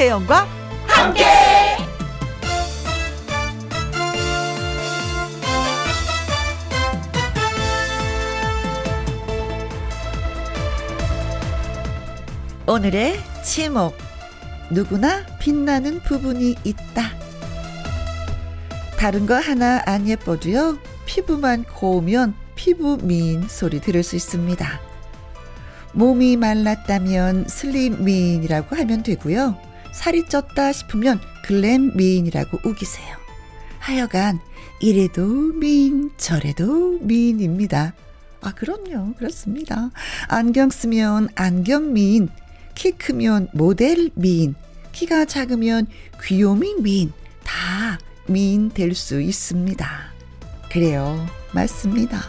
[0.00, 0.48] 김혜영과
[0.86, 1.24] 함께.
[12.66, 13.94] 오늘의 제목
[14.70, 17.10] 누구나 빛나는 부분이 있다.
[18.98, 20.78] 다른 거 하나 안 예뻐도요.
[21.04, 24.80] 피부만 고우면 피부 미인 소리 들을 수 있습니다.
[25.92, 29.69] 몸이 말랐다면 슬림 미인이라고 하면 되고요.
[29.92, 33.16] 살이 쪘다 싶으면 글램 미인이라고 우기세요.
[33.78, 34.40] 하여간
[34.80, 37.94] 이래도 미인 저래도 미인입니다.
[38.42, 39.90] 아 그럼요 그렇습니다.
[40.28, 42.28] 안경 쓰면 안경 미인
[42.74, 44.54] 키 크면 모델 미인
[44.92, 45.86] 키가 작으면
[46.22, 47.12] 귀요미 미인
[47.44, 49.88] 다 미인 될 수 있습니다.
[50.70, 52.20] 그래요 맞습니다.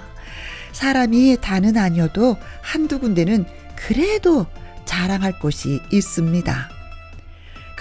[0.73, 4.45] 사람이 다는 아니어도 한두 군데는 그래도
[4.85, 6.80] 자랑할 곳이 있습니다.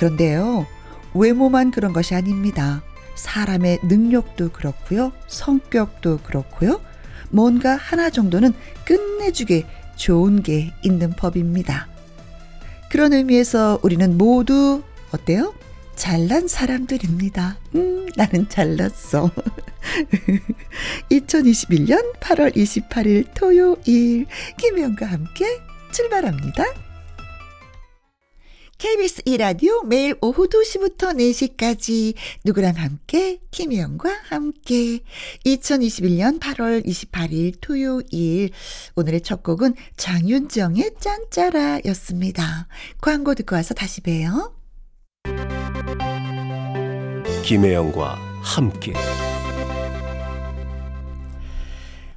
[0.00, 0.66] 그런데요,
[1.12, 2.82] 외모만 그런 것이 아닙니다.
[3.16, 6.80] 사람의 능력도 그렇고요, 성격도 그렇고요,
[7.28, 8.54] 뭔가 하나 정도는
[8.86, 11.86] 끝내주게 좋은 게 있는 법입니다.
[12.88, 15.52] 그런 의미에서 우리는 모두 어때요?
[15.96, 17.58] 잘난 사람들입니다.
[17.74, 19.30] 음, 나는 잘났어.
[21.10, 24.24] 2021년 8월 28일 토요일
[24.56, 25.60] 김혜영과 함께
[25.92, 26.89] 출발합니다.
[28.80, 32.14] KBS 이라디오 매일 오후 2시부터 4시까지
[32.46, 35.00] 누구랑 함께 김혜영과 함께
[35.44, 38.48] 2021년 8월 28일 토요일
[38.96, 42.68] 오늘의 첫 곡은 장윤정의 짠짜라 였습니다.
[43.02, 44.54] 광고 듣고 와서 다시 봬요.
[47.44, 48.94] 김혜영과 함께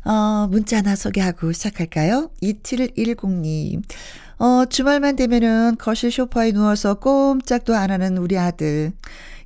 [0.05, 2.29] 어, 문자 하나 소개하고 시작할까요?
[2.41, 3.83] 2710님.
[4.43, 8.91] 어, 주말만 되면은 거실 소파에 누워서 꼼짝도 안 하는 우리 아들.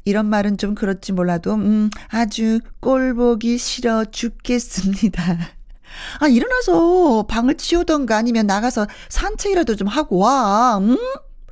[0.05, 5.21] 이런 말은 좀 그렇지 몰라도, 음, 아주 꼴 보기 싫어 죽겠습니다.
[6.19, 10.97] 아, 일어나서 방을 치우던가 아니면 나가서 산책이라도 좀 하고 와, 음?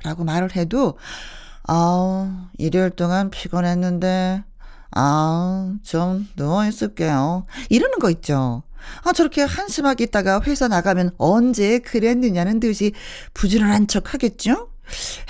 [0.02, 0.98] 라고 말을 해도,
[1.62, 2.28] 아우,
[2.58, 4.42] 일요일 동안 피곤했는데,
[4.90, 7.46] 아, 좀 누워있을게요.
[7.68, 8.64] 이러는 거 있죠.
[9.02, 12.92] 아, 저렇게 한심하게 있다가 회사 나가면 언제 그랬느냐는 듯이
[13.34, 14.70] 부지런한 척 하겠죠?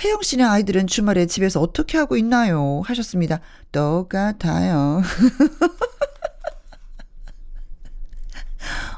[0.03, 2.81] 혜영 씨네 아이들은 주말에 집에서 어떻게 하고 있나요?
[2.85, 3.39] 하셨습니다.
[3.71, 5.01] 똑같아요.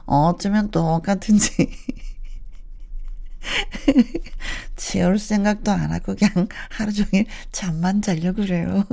[0.06, 1.70] 어쩌면 똑같은지.
[4.80, 8.86] 치울 생각도 안 하고 그냥 하루 종일 잠만 자려고 그래요.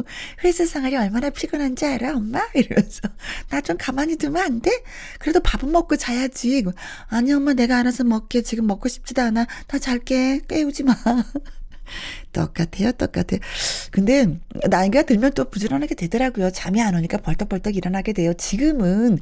[0.44, 2.40] 회사 생활이 얼마나 피곤한지 알아, 엄마?
[2.54, 3.02] 이러면서.
[3.48, 4.70] 나 좀 가만히 두면 안 돼?
[5.18, 6.64] 그래도 밥은 먹고 자야지.
[7.08, 8.42] 아니, 엄마 내가 알아서 먹게.
[8.42, 9.46] 지금 먹고 싶지도 않아.
[9.68, 10.42] 나 잘게.
[10.48, 10.94] 깨우지 마.
[12.32, 13.40] 똑같아요, 똑같아요.
[13.90, 14.26] 근데
[14.68, 16.50] 나이가 들면 또 부지런하게 되더라고요.
[16.50, 18.34] 잠이 안 오니까 벌떡벌떡 일어나게 돼요.
[18.34, 19.18] 지금은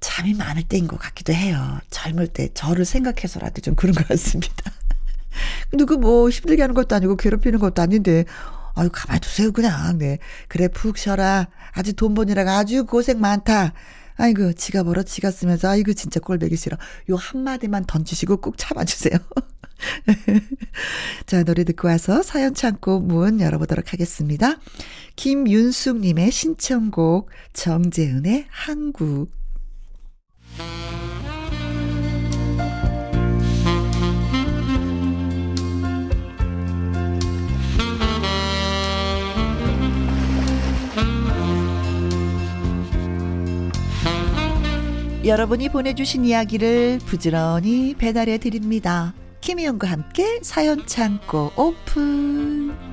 [0.00, 1.80] 잠이 많을 때인 것 같기도 해요.
[1.90, 4.70] 젊을 때 저를 생각해서라도 좀 그런 것 같습니다.
[5.72, 8.24] 누구 뭐 힘들게 하는 것도 아니고 괴롭히는 것도 아닌데
[8.74, 9.98] 아유 가만히 두세요 그냥.
[9.98, 10.18] 네.
[10.46, 11.48] 그래 푹 쉬어라.
[11.72, 13.72] 아직 돈 버니라가 아주 고생 많다.
[14.16, 15.68] 아이고 지가 벌어 지가 쓰면서.
[15.68, 16.76] 아이고 진짜 꼴배기 싫어.
[17.10, 19.18] 요 한마디만 던지시고 꼭 참아주세요.
[21.26, 24.58] 자 노래 듣고 와서 사연 창고 문 열어보도록 하겠습니다.
[25.16, 29.32] 김윤숙님의 신청곡 정재은의 한국
[45.28, 49.12] 여러분이 보내주신 이야기를 부지런히 배달해 드립니다.
[49.42, 52.87] 김희영과 함께 사연 창고 오픈.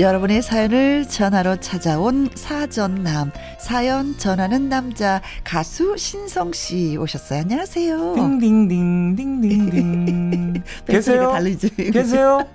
[0.00, 7.40] 여러분의 사연을 전화로 찾아온 사전남 사연 전하는 남자 가수 신성 씨 오셨어요.
[7.40, 8.14] 안녕하세요.
[8.14, 11.32] 딩딩딩 딩딩딩 계세요?
[11.32, 11.68] 달리지.
[11.92, 12.46] 계세요?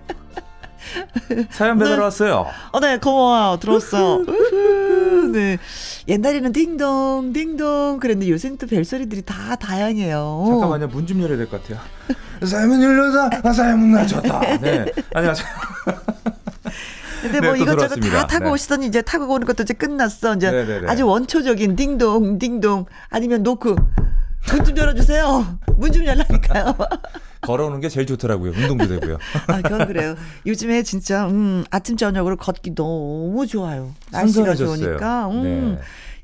[1.52, 2.02] 사연 배달 네.
[2.04, 2.48] 왔어요.
[2.72, 3.60] 어, 네, 고마워.
[3.62, 5.58] 우후, 네.
[6.08, 8.00] 옛날에는 딩동, 딩동.
[8.00, 10.46] 그랬는데 요새는 또 별소리들이 다 다양해요.
[10.48, 10.88] 잠깐만요.
[10.88, 11.80] 문 좀 열어야 될 것 같아요.
[12.44, 14.58] 사연 열려서 아, 사연 문 닫혔다.
[14.62, 14.86] 네.
[15.14, 15.48] 안녕하세요.
[17.32, 18.00] 근데 네, 뭐또 이것저것.
[18.10, 18.52] 다 타고 네.
[18.52, 20.36] 오시더니 이제 타고 오는 것도 이제 끝났어.
[20.36, 20.88] 이제 네네네.
[20.88, 22.86] 아주 원초적인 딩동, 딩동.
[23.10, 23.76] 아니면 노크.
[24.48, 25.58] 문 좀 열어주세요.
[25.78, 26.76] 문 좀 열라니까요.
[27.42, 28.52] 걸어오는 게 제일 좋더라고요.
[28.52, 29.18] 운동도 되고요.
[29.48, 30.16] 아, 그건 그래요.
[30.46, 33.92] 요즘에 진짜 음, 아침 저녁으로 걷기 너무 좋아요.
[34.12, 34.78] 날씨가 선선해졌어요.
[34.86, 35.28] 좋으니까.
[35.30, 35.78] 음.
[35.78, 35.82] 네.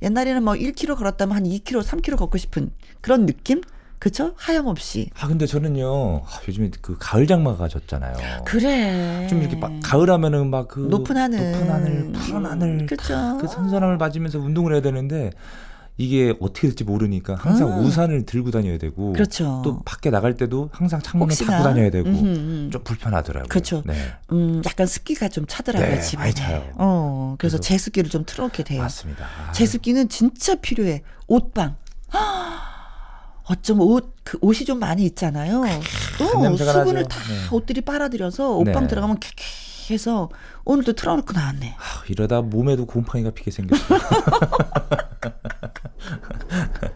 [0.07, 2.71] 옛날에는 뭐 1km 걸었다면 한 2km, 3km 걷고 싶은
[3.01, 3.61] 그런 느낌?
[4.01, 4.33] 그쵸?
[4.35, 5.11] 하염없이.
[5.19, 8.15] 아 근데 저는요 아, 요즘에 그 가을 장마가 졌잖아요.
[8.45, 9.27] 그래.
[9.29, 11.51] 좀 이렇게 막 가을 하면은 막 그 높은 하늘.
[11.51, 13.13] 높은 하늘, 푸른 하늘, 그쵸.
[13.13, 15.29] 탁그 선선함을 맞으면서 운동을 해야 되는데
[15.97, 17.85] 이게 어떻게 될지 모르니까 항상 음.
[17.85, 19.61] 우산을 들고 다녀야 되고 그렇죠.
[19.63, 21.35] 또 밖에 나갈 때도 항상 창문을.
[21.35, 22.69] 닫고 다녀야 되고 음흠, 음.
[22.73, 23.49] 좀 불편하더라고요.
[23.49, 23.83] 그렇죠.
[23.85, 23.93] 네,
[24.31, 26.17] 음, 약간 습기가 좀 차더라고요, 네, 집에.
[26.23, 26.63] 많이 차요.
[26.75, 28.81] 어, 그래서, 그래서- 제습기를 좀 틀어놓게 돼요.
[28.81, 29.25] 맞습니다.
[29.25, 31.03] 아, 제습기는 진짜 필요해.
[31.27, 31.75] 옷방.
[33.43, 35.61] 어쩜 옷, 그 옷이 좀 많이 있잖아요.
[35.61, 35.81] 어,
[36.55, 37.07] 수분을 나죠.
[37.07, 37.47] 다 네.
[37.55, 38.87] 옷들이 빨아들여서 옷방 네.
[38.87, 40.29] 들어가면 캬캬해서
[40.63, 41.75] 오늘도 틀어놓고 나왔네.
[41.77, 43.99] 아, 이러다 몸에도 곰팡이가 피게 생겼어요.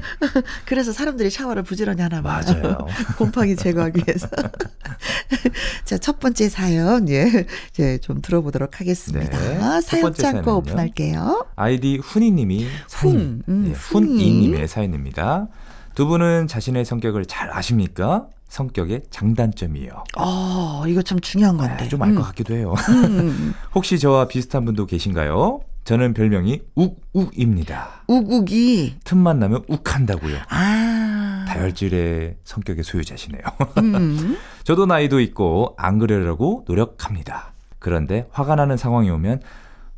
[0.66, 2.42] 그래서 사람들이 샤워를 부지런히 하나 봐요.
[2.46, 2.78] 맞아요.
[3.18, 4.28] 곰팡이 제거하기 위해서.
[5.84, 9.38] 자, 첫 번째 사연, 예, 이제 좀 들어보도록 하겠습니다.
[9.38, 10.56] 네, 첫 사연 창고.
[10.58, 11.46] 오픈할게요.
[11.56, 14.06] 아이디 훈이님이 사연, 음, 예, 훈이.
[14.06, 15.48] 훈이님의 사연입니다.
[15.94, 18.26] 두 분은 자신의 성격을 잘 아십니까?
[18.48, 20.04] 성격의 장단점이요.
[20.18, 21.76] 어, 이거 참 중요한 건데.
[21.84, 22.74] 네, 좀알것 음, 같기도 해요.
[22.88, 25.60] 음, 혹시 저와 비슷한 분도 계신가요?
[25.84, 28.04] 저는 별명이 욱욱입니다.
[28.08, 30.38] 우국이, 틈만 나면 욱한다고요.
[30.48, 31.44] 아.
[31.46, 33.42] 다혈질의 성격의 소유자시네요.
[33.78, 34.36] 음.
[34.64, 37.52] 저도 나이도 있고 안 그러려고 노력합니다.
[37.78, 39.42] 그런데 화가 나는 상황이 오면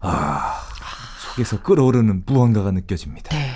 [0.00, 0.55] 아
[1.21, 3.31] 속에서 끓어오르는 무언가가 느껴집니다.
[3.37, 3.53] 네.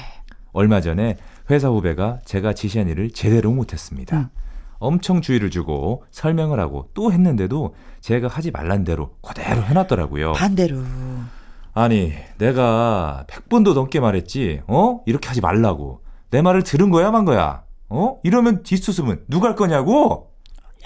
[0.52, 1.16] 얼마 전에
[1.50, 4.16] 회사 후배가 제가 지시한 일을 제대로 못했습니다.
[4.16, 4.28] 음.
[4.78, 10.32] 엄청 주의를 주고 설명을 하고 또 했는데도 제가 하지 말란 대로 그대로 해놨더라고요.
[10.32, 10.78] 반대로.
[11.72, 15.00] 아니 내가 100번도 넘게 말했지 어?
[15.06, 18.18] 이렇게 하지 말라고 내 말을 들은 거야 만 거야 어?
[18.22, 20.32] 이러면 뒷수습은 누가 할 거냐고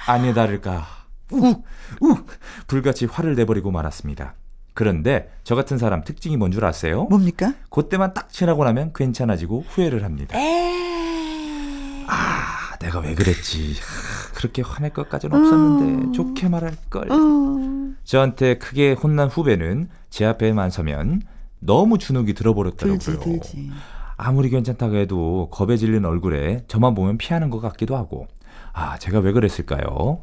[0.06, 0.86] 아니 다를까
[1.30, 2.26] 욱욱
[2.66, 4.34] 불같이 화를 내버리고 말았습니다
[4.74, 7.04] 그런데 저 같은 사람 특징이 뭔 줄 아세요?
[7.04, 7.54] 뭡니까?
[7.70, 12.04] 그때만 딱 지나고 나면 괜찮아지고 후회를 합니다 에.
[12.08, 14.13] 아 내가 왜 그랬지 하,
[14.44, 16.12] 그렇게 화낼 것까지는 없었는데 음.
[16.12, 21.22] 좋게 말할 걸 어, 저한테 크게 혼난 후배는 제 앞에만 서면
[21.60, 22.98] 너무 주눅이 들어버렸더라고요.
[22.98, 23.70] 들지, 들지.
[24.16, 28.28] 아무리 괜찮다고 해도 겁에 질린 얼굴에 저만 보면 피하는 것 같기도 하고.
[28.74, 30.20] 아, 제가 왜 그랬을까요?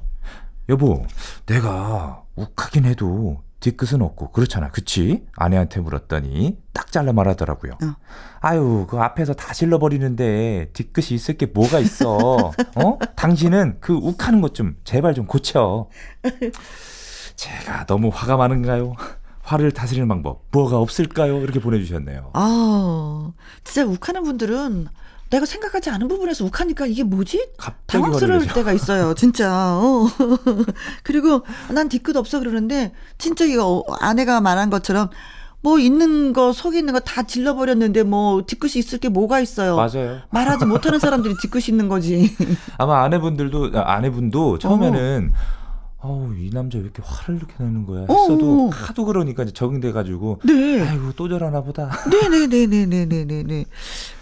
[0.70, 1.06] 여보,
[1.48, 4.70] 내가 욱하긴 해도 뒤끝은 없고 그렇잖아.
[4.70, 5.24] 그치?
[5.38, 7.74] 아내한테 물었더니 딱 잘라 말하더라고요.
[7.74, 7.96] 어.
[8.42, 12.18] 아유, 그 앞에서 다 질러버리는데 뒤끝이 있을 게 뭐가 있어.
[12.76, 12.98] 어?
[13.16, 15.88] 당신은 그 욱하는 것 좀 제발 좀 고쳐.
[17.36, 18.96] 제가 너무 화가 많은가요?
[19.44, 21.40] 화를 다스리는 방법 뭐가 없을까요?
[21.42, 22.32] 이렇게 보내주셨네요.
[22.34, 23.32] 아,
[23.64, 24.88] 진짜 욱하는 분들은
[25.32, 27.48] 내가 생각하지 않은 부분에서 욱하니까 이게 뭐지?
[27.88, 28.48] 당황스러울.
[28.48, 29.50] 때가 있어요, 진짜.
[29.52, 30.08] 어.
[31.04, 31.44] 그리고
[31.74, 35.10] 난 뒤끝 없어 그러는데 진짜 이거 어, 아내가 말한 것처럼
[35.64, 39.76] 뭐 있는 거 속에 있는 거 다 질러버렸는데 뭐 뒤끝이 있을 게 뭐가 있어요.
[39.76, 40.20] 맞아요.
[40.32, 42.36] 말하지 못하는 사람들이 뒤끝이 있는 거지.
[42.78, 45.61] 아마 아내분들도 아, 아내분도 처음에는 어
[46.04, 48.70] 우 이 남자 왜 이렇게 화를 이렇게 내는 거야 했어도 어.
[48.72, 50.82] 하도 그러니까 이제 적응돼 가지고 네.
[50.82, 51.92] 아이고 또 저러나 보다.
[52.10, 53.66] 네네네네네네네.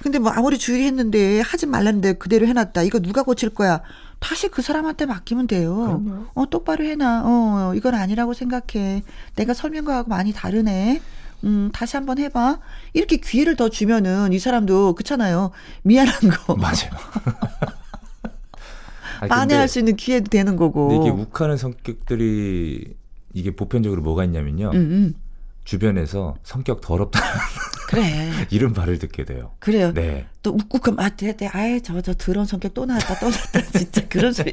[0.04, 2.84] 근데 뭐 아무리 주의했는데 하지 말랐는데 그대로 해놨다.
[2.84, 3.82] 이거 누가 고칠 거야?
[4.20, 5.76] 다시 그 사람한테 맡기면 돼요.
[6.04, 6.26] 그럼요.
[6.34, 7.24] 어 똑바로 해놔.
[7.26, 9.04] 어 이건 아니라고 생각해.
[9.36, 11.02] 내가 설명과하고 많이 다르네.
[11.46, 12.60] 음 다시 한번 해봐.
[12.94, 15.52] 이렇게 기회를 더 주면은 이 사람도 그렇잖아요.
[15.84, 16.14] 미안한
[16.46, 16.92] 거 맞아요.
[19.28, 21.00] 근데- 만회할 수 있는 기회도 되는 거고.
[21.02, 22.96] 이게 욱하는 성격들이
[23.34, 24.72] 이게 보편적으로 뭐가 있냐면요.
[24.74, 25.14] 음, 음.
[25.70, 27.22] 주변에서 성격 더럽다
[27.90, 28.32] 그래.
[28.50, 29.52] 이런 말을 듣게 돼요.
[29.60, 29.94] 그래요.
[29.94, 30.26] 네.
[30.42, 34.34] 또 욱욱하면 아, 네, 네, 아이 저저 더러운 성격 또 나왔다 또 나왔다 진짜 그런
[34.34, 34.52] 소리.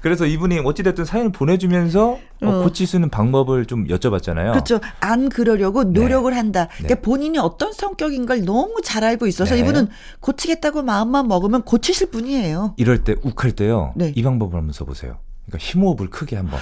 [0.00, 2.62] 그래서 이분이 어찌됐든 사연을 보내주면서 어, 어.
[2.62, 4.52] 고칠 수 있는 방법을 좀 여쭤봤잖아요.
[4.52, 4.78] 그렇죠.
[5.00, 6.68] 안 그러려고 노력을 한다.
[6.74, 7.00] 그러니까 네.
[7.00, 9.60] 본인이 어떤 성격인 걸 너무 잘 알고 있어서 네.
[9.62, 9.88] 이분은
[10.20, 12.74] 고치겠다고 마음만 먹으면 고치실 분이에요.
[12.76, 13.92] 이럴 때 욱할 때요.
[13.96, 14.12] 네.
[14.14, 15.18] 이 방법을 한번 써보세요.
[15.46, 16.60] 그러니까 심호흡을 크게 한번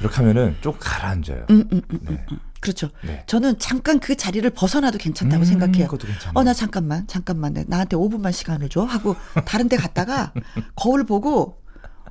[0.00, 1.46] 이렇게 하면은 좀 가라앉아요.
[1.50, 2.24] 음, 음, 음, 네.
[2.32, 2.38] 음.
[2.60, 2.88] 그렇죠.
[3.04, 3.22] 네.
[3.26, 5.88] 저는 잠깐 그 자리를 벗어나도 괜찮다고 음, 생각해요.
[6.34, 8.82] 어, 나 잠깐만, 잠깐만, 내- 나한테 5분만 시간을 줘.
[8.82, 10.32] 하고 다른 데 갔다가
[10.74, 11.60] 거울 보고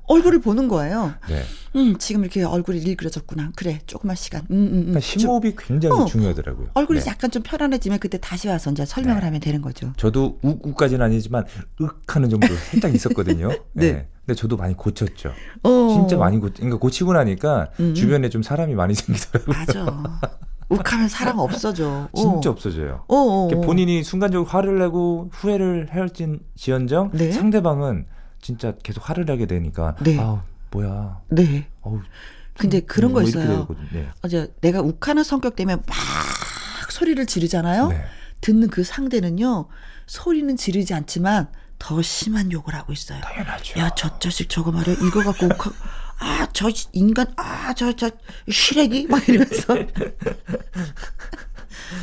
[0.08, 1.14] 얼굴을 보는 거예요.
[1.28, 1.42] 네.
[1.76, 3.52] 음, 지금 이렇게 얼굴이 일그러졌구나.
[3.56, 4.42] 그래, 조금만 시간.
[4.52, 4.80] 음, 음, 음.
[4.82, 6.06] 그러니까 심호흡이 굉장히 어.
[6.06, 6.68] 중요하더라고요.
[6.74, 7.10] 얼굴이 네.
[7.10, 9.26] 약간 좀 편안해지면 그때 다시 와서 이제 설명을 네.
[9.26, 9.94] 하면 되는 거죠.
[9.98, 11.46] 저도 욱욱까지는 아니지만
[11.80, 13.50] 윽하는 정도 살짝 있었거든요.
[13.74, 13.92] 네.
[13.94, 14.08] 네.
[14.26, 15.32] 근데 저도 많이 고쳤죠.
[15.64, 15.90] 어.
[15.94, 17.94] 진짜 많이 고, 그러니까 고치고 나니까 음.
[17.94, 19.56] 주변에 좀 사람이 많이 생기더라고요.
[19.56, 20.20] 맞아.
[20.70, 22.10] 욱하면 사랑 없어져.
[22.14, 22.20] 어.
[22.20, 23.04] 진짜 없어져요.
[23.08, 23.68] 어, 어, 이렇게 어.
[23.68, 27.32] 본인이 순간적으로 화를 내고 후회를 할진 지언정 네.
[27.32, 28.08] 상대방은
[28.46, 30.20] 진짜 계속 화를 내게 되니까 네.
[30.20, 31.68] 아 뭐야 네.
[31.82, 32.00] 어우
[32.60, 33.68] 근데 그런 거뭐 있어요.
[33.92, 34.08] 네.
[34.22, 35.86] 어제 내가 욱하는 성격 때문에 막
[36.92, 37.88] 소리를 지르잖아요.
[37.88, 38.06] 네.
[38.42, 39.68] 듣는 그 상대는요.
[40.06, 41.48] 소리는 지르지 않지만
[41.80, 43.20] 더 심한 욕을 하고 있어요.
[43.22, 43.80] 당연하죠.
[43.80, 44.96] 야, 저 자식 저거 말이야.
[45.08, 45.72] 이거 갖고 욱하
[46.20, 48.12] 아, 저 인간 아, 저 저
[48.48, 49.74] 시래기 막 이러면서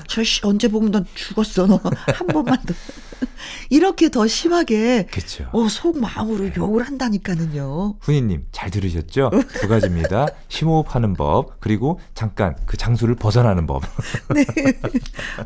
[0.07, 1.67] 저 씨, 언제 보면 넌 죽었어.
[1.67, 1.81] 너
[2.14, 2.75] 한 번만 더.
[3.71, 5.49] 이렇게 더 심하게 그렇죠.
[5.52, 7.97] 어, 속 마음으로 욕을 한다니까는요.
[8.00, 9.31] 훈이님 잘 들으셨죠?
[9.61, 10.26] 두 가지입니다.
[10.49, 13.83] 심호흡하는 법 그리고 잠깐 그 장소를 벗어나는 법.
[14.35, 14.45] 네.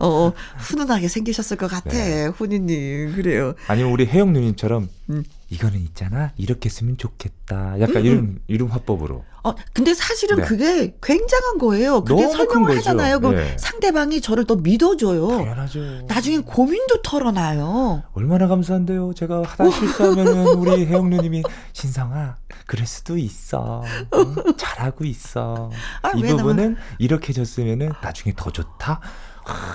[0.01, 1.91] 어, 어, 훈훈하게 생기셨을 것 같아.
[1.91, 2.27] 네.
[2.27, 3.15] 훈이님.
[3.15, 3.55] 그래요.
[3.69, 5.25] 아니면 우리 혜영 누님처럼 음.
[5.49, 7.81] 이거는 있잖아 이렇게 쓰면 좋겠다.
[7.81, 9.25] 약간 이런 이런 화법으로.
[9.45, 10.43] 어, 근데 사실은 네.
[10.45, 12.03] 그게 굉장한 거예요.
[12.03, 12.77] 그게 설명을.
[12.79, 13.21] 하잖아요.
[13.21, 13.57] 그럼 네.
[13.57, 15.29] 상대방이 저를 더 믿어줘요.
[15.29, 15.79] 당연하죠.
[16.09, 18.03] 나중엔 고민도 털어놔요.
[18.15, 19.15] 얼마나 감사한데요.
[19.15, 23.85] 제가 하다 실수하면은 우리 혜영 누님이 신성아 그럴 수도 있어.
[24.15, 25.71] 응, 잘하고 있어.
[26.03, 29.01] 아, 이 부분은 이렇게 줬으면은 나중에 더 좋다.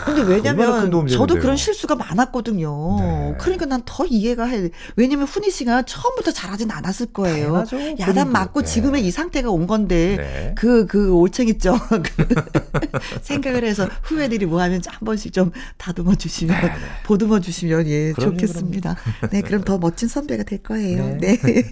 [0.06, 1.40] 근데 왜냐면 저도.
[1.40, 2.98] 그런 실수가 많았거든요.
[3.00, 3.36] 네.
[3.40, 4.70] 그러니까 난 더 이해가 해.
[4.98, 7.64] 왜냐면 훈이 씨가 처음부터 잘하진 않았을 거예요.
[7.66, 7.78] 당연하죠.
[8.00, 8.32] 야단.
[8.32, 8.68] 맞고 네.
[8.68, 10.56] 지금의 이 상태가 온 건데 네.
[10.58, 11.76] 그, 그 올챙이죠.
[13.22, 16.74] 생각을 해서 후배들이 뭐 하면 한 번씩 좀 다듬어 주시면, 네, 네.
[17.06, 18.96] 보듬어 주시면, 예, 그럼요, 좋겠습니다.
[19.32, 21.18] 네, 그럼 더 멋진 선배가 될 거예요.
[21.20, 21.38] 네.
[21.38, 21.64] 네.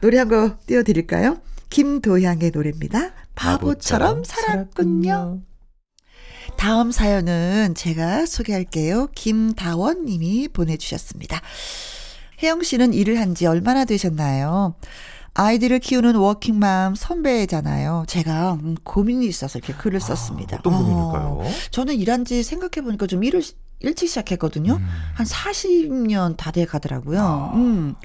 [0.00, 1.38] 노래 한 곡 띄워드릴까요?
[1.70, 3.12] 김도향의 노래입니다.
[3.34, 5.40] 바보처럼 살았군요.
[6.62, 9.08] 다음 사연은 제가 소개할게요.
[9.16, 11.40] 김다원 님이 보내주셨습니다.
[12.40, 14.76] 혜영 씨는 일을 한 지 얼마나 되셨나요?
[15.34, 18.04] 아이들을 키우는 워킹맘 선배잖아요.
[18.06, 20.58] 제가 음, 고민이 있어서 이렇게 글을 썼습니다.
[20.58, 21.42] 아, 어떤 어, 고민일까요?
[21.72, 24.74] 저는 일한 지 생각해보니까 좀 일을 시- 일찍 시작했거든요.
[24.74, 24.86] 음.
[25.14, 27.20] 한 40년 다 돼 가더라고요.
[27.20, 27.52] 아.
[27.56, 27.96] 음.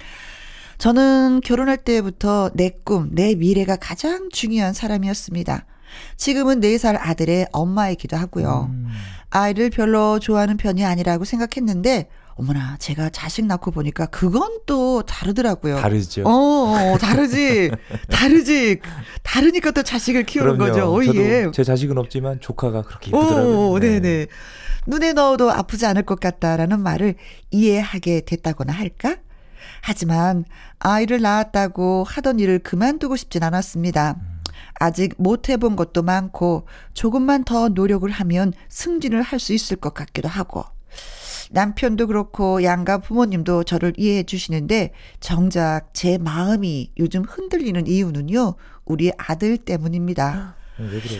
[0.80, 5.66] 저는 결혼할 때부터 내 꿈, 내 미래가 가장 중요한 사람이었습니다.
[6.16, 8.70] 지금은 4살 아들의 엄마이기도 하고요.
[8.72, 8.88] 음.
[9.30, 15.78] 아이를 별로 좋아하는 편이 아니라고 생각했는데, 어머나, 제가 자식 낳고 보니까 그건 또 다르더라고요.
[15.78, 16.22] 다르죠.
[16.24, 17.72] 어, 어, 다르지.
[18.12, 18.80] 다르지.
[19.24, 20.72] 다르니까 또 자식을 키우는 그럼요.
[20.72, 20.94] 거죠.
[20.94, 21.48] 오, 저도 예.
[21.52, 23.70] 제 자식은 없지만 조카가 그렇게 이쁘더라고요.
[23.72, 24.28] 오, 네네.
[24.86, 27.16] 눈에 넣어도 아프지 않을 것 같다라는 말을
[27.50, 29.18] 이해하게 됐다거나 할까?
[29.82, 30.46] 하지만
[30.80, 34.16] 아이를 낳았다고 하던 일을 그만두고 싶진 않았습니다.
[34.80, 40.28] 아직 못 해본 것도 많고 조금만 더 노력을 하면 승진을 할 수 있을 것 같기도
[40.28, 40.64] 하고
[41.52, 48.56] 남편도 그렇고 양가 부모님도 저를 이해해 주시는데 정작 제 마음이 요즘 흔들리는 이유는요.
[48.86, 50.56] 우리 아들 때문입니다.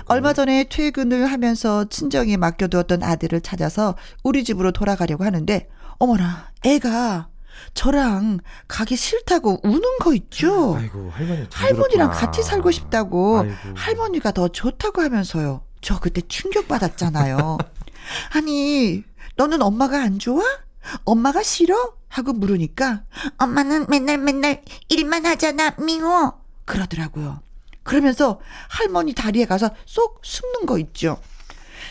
[0.06, 5.68] 얼마 전에 퇴근을 하면서 친정에 맡겨두었던 아들을 찾아서 우리 집으로 돌아가려고 하는데
[6.00, 7.30] 어머나 애가
[7.74, 10.76] 저랑 가기 싫다고 우는 거 있죠.
[10.78, 12.12] 아이고 할머니 참 할머니랑.
[12.12, 13.54] 같이 살고 싶다고 아이고.
[13.76, 15.62] 할머니가 더 좋다고 하면서요.
[15.82, 17.58] 저 그때 충격 받았잖아요.
[18.34, 19.04] 아니
[19.36, 20.44] 너는 엄마가 안 좋아?
[21.04, 21.94] 엄마가 싫어?
[22.10, 23.04] 하고 물으니까
[23.38, 27.42] 엄마는 맨날 맨날 일만 하잖아 미워 그러더라고요.
[27.84, 31.20] 그러면서 할머니 다리에 가서 쏙 숨는 거 있죠.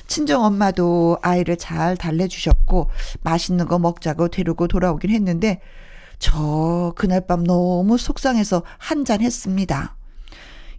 [0.07, 2.91] 친정 엄마도 아이를 잘 달래주셨고
[3.23, 5.61] 맛있는 거 먹자고 데리고 돌아오긴 했는데
[6.19, 9.97] 저 그날 밤 너무 속상해서 한잔 했습니다.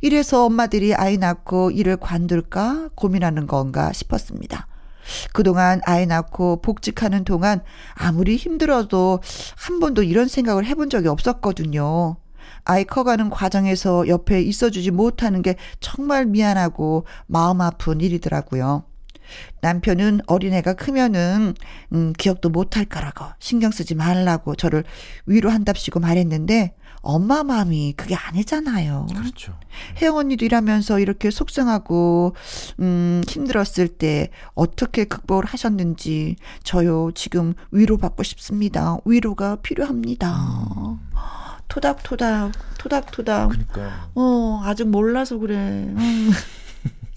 [0.02, 4.68] 이래서 엄마들이 아이 낳고 일을 관둘까 고민하는 건가 싶었습니다.
[5.34, 7.62] 그동안 아이 낳고 복직하는 동안
[7.94, 9.22] 아무리 힘들어도
[9.56, 12.18] 한 번도 이런 생각을 해본 적이 없었거든요.
[12.66, 18.84] 아이 커가는 과정에서 옆에 있어주지 못하는 게 정말 미안하고 마음 아픈 일이더라고요.
[19.62, 21.56] 남편은 어린애가 크면은
[21.94, 24.84] 음, 기억도 못할 거라고 신경 쓰지 말라고 저를
[25.26, 29.08] 위로한답시고 말했는데 엄마 마음이 그게 아니잖아요.
[29.16, 29.58] 그렇죠.
[30.02, 32.36] 혜영 언니도 일하면서 이렇게 속상하고
[32.80, 38.98] 음, 힘들었을 때 어떻게 극복을 하셨는지 저요 지금 위로받고 싶습니다.
[39.06, 40.36] 위로가 필요합니다.
[41.68, 45.56] 토닥토닥 토닥토닥 그러니까 어, 아직 몰라서 그래.
[45.56, 46.32] 음.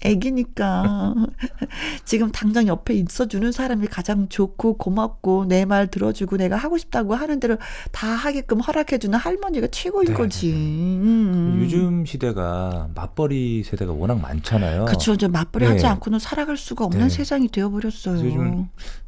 [0.03, 1.13] 애기니까.
[2.05, 7.39] 지금 당장 옆에 있어주는 사람이 가장 좋고 고맙고 내 말 들어주고 내가 하고 싶다고 하는
[7.39, 7.57] 대로
[7.91, 10.47] 다 하게끔 허락해주는 할머니가 최고인 네, 거지.
[10.47, 11.59] 네, 음.
[11.61, 14.85] 요즘 시대가 맞벌이 세대가 워낙 많잖아요.
[15.17, 15.87] 저 맞벌이 하지 네.
[15.87, 17.09] 않고는 살아갈 수가 없는 네.
[17.09, 18.25] 세상이 되어버렸어요.
[18.25, 18.67] 요즘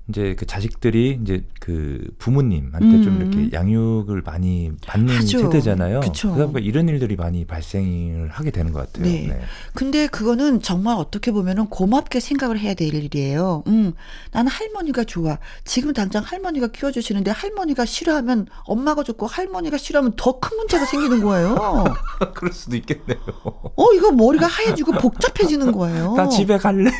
[0.10, 3.22] 이제 그 자식들이 이제 그 부모님한테 좀 음.
[3.22, 5.40] 이렇게 양육을 많이 받는 하죠.
[5.40, 6.02] 세대잖아요.
[6.02, 6.34] 그쵸.
[6.34, 9.06] 그러다 보니까 이런 일들이 많이 발생을 하게 되는 것 같아요.
[9.10, 9.40] 네.
[9.74, 13.64] 근데 그거는 정말 어떻게 보면은 고맙게 생각을 해야 될 일이에요.
[13.68, 13.94] 음,
[14.34, 15.38] 나는 할머니가 좋아.
[15.64, 21.56] 지금 당장 할머니가 키워주시는데 할머니가 싫어하면 엄마가 좋고 할머니가 싫어하면 더 큰 문제가 생기는 거예요.
[22.36, 23.18] 그럴 수도 있겠네요.
[23.46, 26.14] 어, 이거 머리가 하얘지고 복잡해지는 거예요.
[26.18, 26.92] 나 집에 갈래?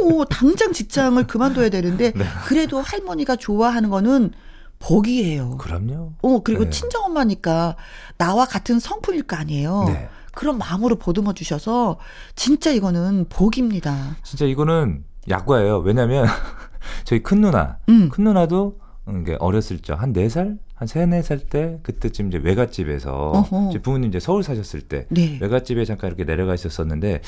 [0.00, 2.24] 오, 당장 직장을 그만둬야 되는데 네.
[2.46, 4.32] 그래도 할머니가 좋아하는 거는
[4.78, 5.56] 복이에요.
[5.58, 6.12] 그럼요.
[6.22, 6.70] 어, 그리고 네.
[6.70, 7.76] 친정엄마니까
[8.18, 9.84] 나와 같은 성품일 거 아니에요.
[9.86, 10.08] 네.
[10.34, 11.98] 그런 마음으로 보듬어 주셔서
[12.34, 14.16] 진짜 이거는 복입니다.
[14.24, 15.78] 진짜 이거는 약과예요.
[15.80, 16.26] 왜냐면
[17.04, 18.08] 저희 큰 누나, 음.
[18.10, 18.78] 큰 누나도
[19.20, 23.46] 이게 어렸을 적 한 네 살 한 세네 살 때 그때쯤 이제 외갓집에서
[23.82, 25.38] 부모님 이제 서울 사셨을 때 네.
[25.40, 27.20] 외갓집에 잠깐 이렇게 내려가 있었었는데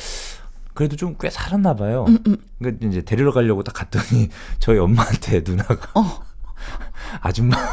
[0.74, 2.04] 그래도 좀 꽤 살았나 봐요.
[2.08, 2.36] 음, 음.
[2.58, 4.28] 그러니까 이제 데리러 가려고 딱 갔더니
[4.58, 6.20] 저희 엄마한테 누나가 어.
[7.22, 7.56] 아줌마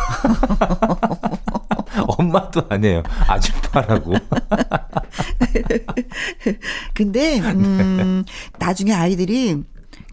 [2.18, 3.04] 엄마도 아니에요.
[3.28, 4.14] 아줌마라고.
[6.94, 8.24] 근데 음,
[8.60, 9.64] 나중에 아이들이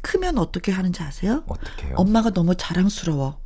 [0.03, 1.45] 크면 어떻게 하는지 아세요?
[1.47, 1.95] 어떻게요?
[1.97, 3.39] 엄마가 너무 자랑스러워.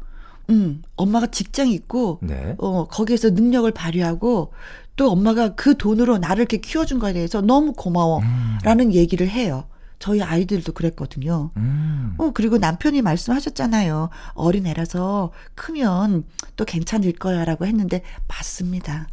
[0.50, 2.54] 음, 엄마가 직장이 있고 네.
[2.58, 4.52] 어, 거기에서 능력을 발휘하고
[4.96, 8.18] 또 엄마가 그 돈으로 나를 이렇게 키워준 거에 대해서 너무 고마워.
[8.20, 8.58] 음.
[8.62, 9.64] 라는 얘기를 해요.
[9.98, 11.50] 저희 아이들도 그랬거든요.
[11.56, 12.14] 음.
[12.18, 14.10] 어, 그리고 남편이 말씀하셨잖아요.
[14.34, 16.24] 어린애라서 크면
[16.56, 19.06] 또 괜찮을 거야 라고 했는데, 맞습니다.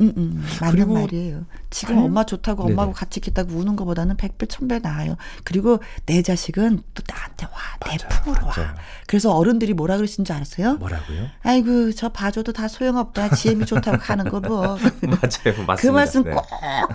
[0.00, 1.44] 음, 음, 맞는 말이에요.
[1.70, 2.64] 지금 할- 엄마 좋다고.
[2.64, 5.16] 엄마하고 같이 있겠다고 우는 것보다는 백배, 천배 나아요.
[5.44, 7.52] 그리고 내 자식은 또 나한테 와.
[7.90, 8.52] 내 맞아요, 품으로 와.
[8.56, 8.74] 맞아요.
[9.06, 10.74] 그래서 어른들이 뭐라 그러신 줄 알았어요?
[10.78, 11.26] 뭐라고요?
[11.42, 13.30] 아이고, 저 봐줘도 다 소용없다.
[13.36, 14.62] 지엠이 좋다고 하는 거 뭐.
[15.02, 15.64] 맞아요.
[15.66, 15.74] 맞습니다.
[15.76, 16.30] 그 말씀 네.
[16.32, 16.44] 꼭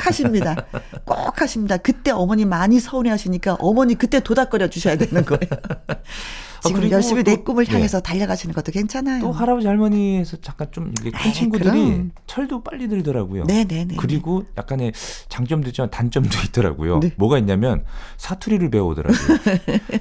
[0.05, 0.55] 하십니다.
[1.05, 1.77] 꼭 하십니다.
[1.77, 5.39] 그때 어머니 많이 서운해 하시니까 어머니 그때 도닥거려 주셔야 되는 거예요.
[6.63, 7.73] 지금 그리고 열심히 내 또- 꿈을 네.
[7.73, 9.21] 향해서 달려가시는 것도 괜찮아요.
[9.21, 12.11] 또 할아버지 할머니에서 잠깐 좀 이렇게 큰 에이, 친구들이 그럼.
[12.27, 13.45] 철도 빨리 들더라고요.
[13.45, 13.95] 네네네.
[13.97, 14.93] 그리고 약간의
[15.29, 16.99] 장점도 있지만 단점도 있더라고요.
[16.99, 17.13] 네.
[17.17, 17.83] 뭐가 있냐면
[18.17, 19.19] 사투리를 배우더라고요.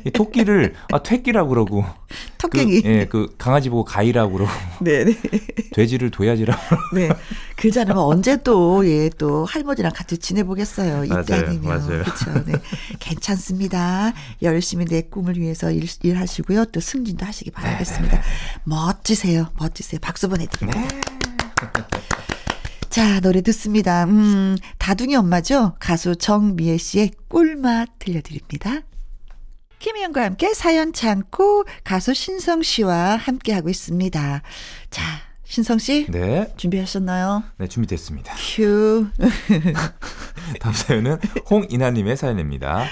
[0.04, 1.84] 이 토끼를 아 퇴끼라고 그러고
[2.38, 2.82] 토깽이.
[2.82, 5.14] 그, 예, 그 강아지 보고 가이라고 그러고 네네.
[5.74, 6.60] 돼지를 둬야지라고
[6.94, 7.08] 네.
[7.56, 11.04] 그자는 언제 또, 예, 또 할머니랑 같이 지내보겠어요.
[11.04, 11.62] 이때 맞아요, 아니면.
[11.68, 12.02] 맞아요.
[12.04, 12.44] 그렇죠.
[12.44, 12.52] 네.
[13.00, 14.12] 괜찮습니다.
[14.42, 16.64] 열심히 내 꿈을 위해서 일, 일하시고 요.
[16.66, 18.22] 또 승진도 하시기 바라겠습니다.
[18.64, 19.50] 멋지세요.
[19.58, 20.00] 멋지세요.
[20.00, 20.80] 박수 보내드립니다.
[22.90, 24.04] 자, 노래 듣습니다.
[24.04, 25.74] 음, 다둥이 엄마죠?
[25.78, 28.80] 가수 정미애 씨의 꿀맛 들려드립니다.
[29.78, 34.42] 김희영과 함께 사연 참고 가수 신성 씨와 함께하고 있습니다.
[34.90, 35.02] 자,
[35.44, 36.06] 신성 씨.
[36.10, 37.44] 네, 준비하셨나요?
[37.58, 38.34] 네 준비됐습니다.
[38.36, 39.06] 큐.
[40.60, 41.18] 다음 사연은
[41.50, 42.84] 홍이나님의 사연입니다.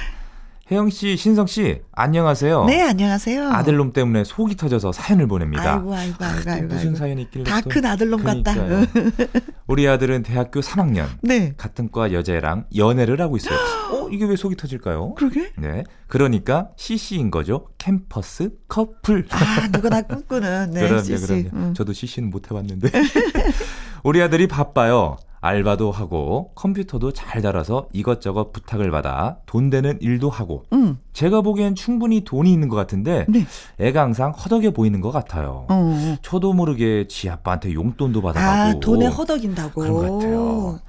[0.68, 2.64] 혜영 씨, 신성 씨, 안녕하세요.
[2.64, 3.50] 네, 안녕하세요.
[3.50, 5.74] 아들놈 때문에 속이 터져서 사연을 보냅니다.
[5.74, 6.66] 아이고, 아이고, 아이고, 또 아이고.
[6.66, 6.96] 무슨 아이고.
[6.96, 7.70] 사연이 있길래 다 또.
[7.70, 8.52] 큰 아들놈 같다.
[8.54, 8.86] 그러니까요.
[9.68, 11.54] 우리 아들은 대학교 3학년 네.
[11.56, 13.56] 같은 과 여자애랑 연애를 하고 있어요.
[13.92, 15.14] 어 이게 왜 속이 터질까요?
[15.14, 15.52] 그러게?
[15.56, 17.68] 네, 그러니까 CC인 거죠.
[17.78, 19.24] 캠퍼스 커플.
[19.30, 20.80] 아, 누구나 꿈꾸는, 네.
[20.80, 21.26] 그럼요, 씨씨.
[21.44, 21.48] 그럼요.
[21.52, 21.74] 음.
[21.74, 22.90] 저도 CC는 못 해봤는데.
[24.02, 25.16] 우리 아들이 바빠요.
[25.40, 31.74] 알바도 하고 컴퓨터도 잘 달아서 이것저것 부탁을 받아 돈 되는 일도 하고 음, 제가 보기엔
[31.74, 33.46] 충분히 돈이 있는 것 같은데 네.
[33.78, 35.66] 애가 항상 허덕여 보이는 것 같아요.
[35.68, 36.16] 어.
[36.22, 39.80] 저도 모르게 지 아빠한테 용돈도 받아가고 아, 돈에 허덕인다고.
[39.80, 40.80] 그런 것 같아요.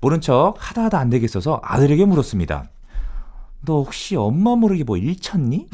[0.00, 2.70] 모른 척 하다 하다 안 되겠어서 아들에게 물었습니다.
[3.62, 5.66] 너 혹시 엄마 모르게 뭐 일쳤니?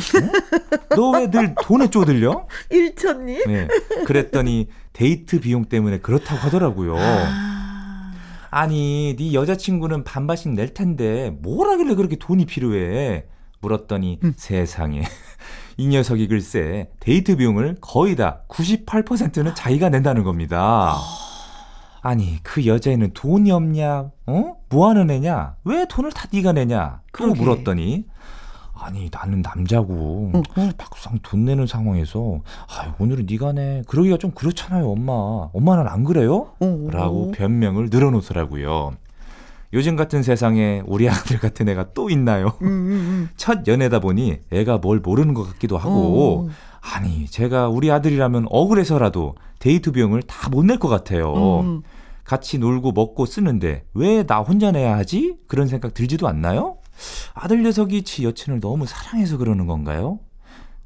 [0.96, 2.46] 너왜 늘 돈에 쪼들려?
[2.70, 3.42] 일천님?
[3.46, 3.68] 네.
[4.06, 6.96] 그랬더니 데이트 비용 때문에 그렇다고 하더라고요.
[6.98, 7.53] 아,
[8.56, 13.24] 아니, 네 여자친구는 반반씩 낼 텐데 뭘 하길래 그렇게 돈이 필요해?
[13.60, 14.34] 물었더니 음.
[14.36, 15.02] 세상에
[15.76, 20.94] 이 녀석이 글쎄 데이트 비용을 거의 다 98%는 자기가 낸다는 겁니다.
[22.00, 24.12] 아니 그 여자애는 돈이 없냐?
[24.26, 24.56] 어?
[24.68, 25.56] 뭐 하는 애냐?
[25.64, 27.00] 왜 돈을 다 네가 내냐?
[27.10, 27.34] 그러고.
[27.34, 28.04] 물었더니
[28.76, 30.72] 아니 나는 남자고 응, 응.
[30.76, 35.12] 막상 돈 내는 상황에서 아 오늘은 네가 내 그러기가 좀 그렇잖아요 엄마
[35.52, 36.48] 엄마는 안 그래요?
[36.60, 36.88] 어.
[36.90, 38.92] 라고 변명을 늘어놓더라고요.
[39.72, 42.52] 요즘 같은 세상에 우리 아들 같은 애가 또 있나요?
[43.36, 46.48] 첫 연애다 보니 애가 뭘 모르는 것 같기도 하고 어.
[46.80, 51.60] 아니 제가 우리 아들이라면 억울해서라도 데이트 비용을 다 못 낼 것 같아요.
[51.60, 51.82] 음.
[52.24, 55.36] 같이 놀고 먹고 쓰는데 왜 나 혼자 내야 하지?
[55.46, 56.76] 그런 생각 들지도 않나요?
[57.34, 60.20] 아들 녀석이 지 여친을 너무 사랑해서 그러는 건가요?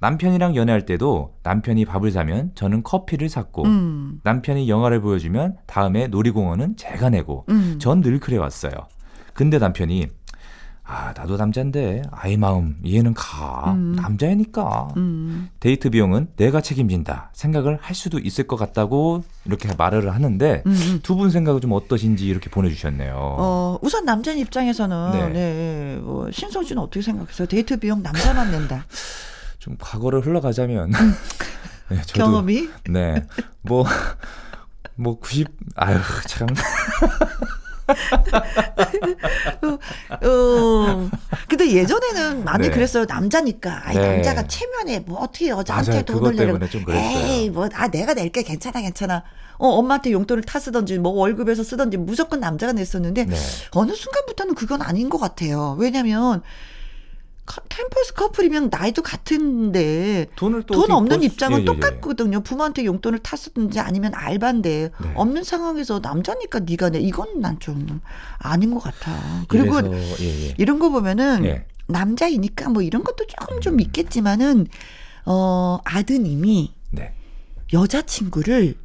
[0.01, 4.21] 남편이랑 연애할 때도 남편이 밥을 사면 저는 커피를 샀고 음.
[4.23, 7.79] 남편이 영화를 보여주면 다음에 놀이공원은 제가 내고 음.
[7.81, 8.73] 전늘 그래 왔어요.
[9.35, 10.09] 근데 남편이
[10.91, 13.75] 아, 나도 남자인데 아이 마음 이해는 가.
[13.75, 13.93] 음.
[13.95, 14.89] 남자이니까.
[14.97, 15.51] 음.
[15.61, 17.31] 데이트 비용은 내가 책임진다.
[17.35, 21.01] 생각을 할 수도 있을 것 같다고 이렇게 말을 하는데 음, 음.
[21.03, 23.15] 두분 생각은 좀 어떠신지 이렇게 보내주셨네요.
[23.19, 25.29] 어, 우선 남자인 입장에서는 네.
[25.29, 25.99] 네.
[26.01, 27.47] 뭐 신성 씨는 어떻게 생각하세요?
[27.49, 28.87] 데이트 비용 남자만 낸다.
[29.61, 30.91] 좀 과거를 흘러가자면
[31.91, 33.27] 네, 저도 경험이 네.
[33.61, 33.85] 뭐,
[34.95, 36.49] 뭐, 90, 아유, 참.
[40.23, 41.11] 어.
[41.49, 42.75] 근데 예전에는 많이 네.
[42.75, 43.05] 그랬어요.
[43.09, 43.83] 남자니까.
[43.85, 44.15] 아이, 네.
[44.17, 46.03] 남자가 체면에 뭐 어떻게 여자한테 맞아요.
[46.05, 46.59] 돈을 내려.
[46.91, 48.43] 에이, 뭐, 아, 내가 낼게.
[48.43, 49.23] 괜찮아, 괜찮아.
[49.59, 53.37] 어, 엄마한테 용돈을 타 쓰던지, 뭐, 월급에서 쓰던지, 무조건 남자가 냈었는데, 네.
[53.73, 55.75] 어느 순간부터는 그건 아닌 것 같아요.
[55.81, 56.47] 왜냐면, 카-
[57.69, 60.75] 캠퍼스 커플이면 나이도 같은데, 돈을 또.
[60.75, 61.65] 돈 없는 벌- 입장은 예, 예, 예.
[61.65, 62.41] 똑같거든요.
[62.41, 65.13] 부모한테 용돈을 탔었든지 아니면 알바인데 네.
[65.15, 68.01] 없는 상황에서 남자니까 네가 내 이건 난 좀
[68.39, 69.13] 아닌 것 같아.
[69.49, 70.55] 그리고 이래서, 예, 예.
[70.59, 71.67] 이런 거 보면은 예.
[71.87, 73.61] 남자이니까 뭐 이런 것도 조금 음.
[73.61, 74.67] 좀 있겠지만은
[75.25, 77.15] 어 아드님이 네.
[77.73, 78.77] 여자친구를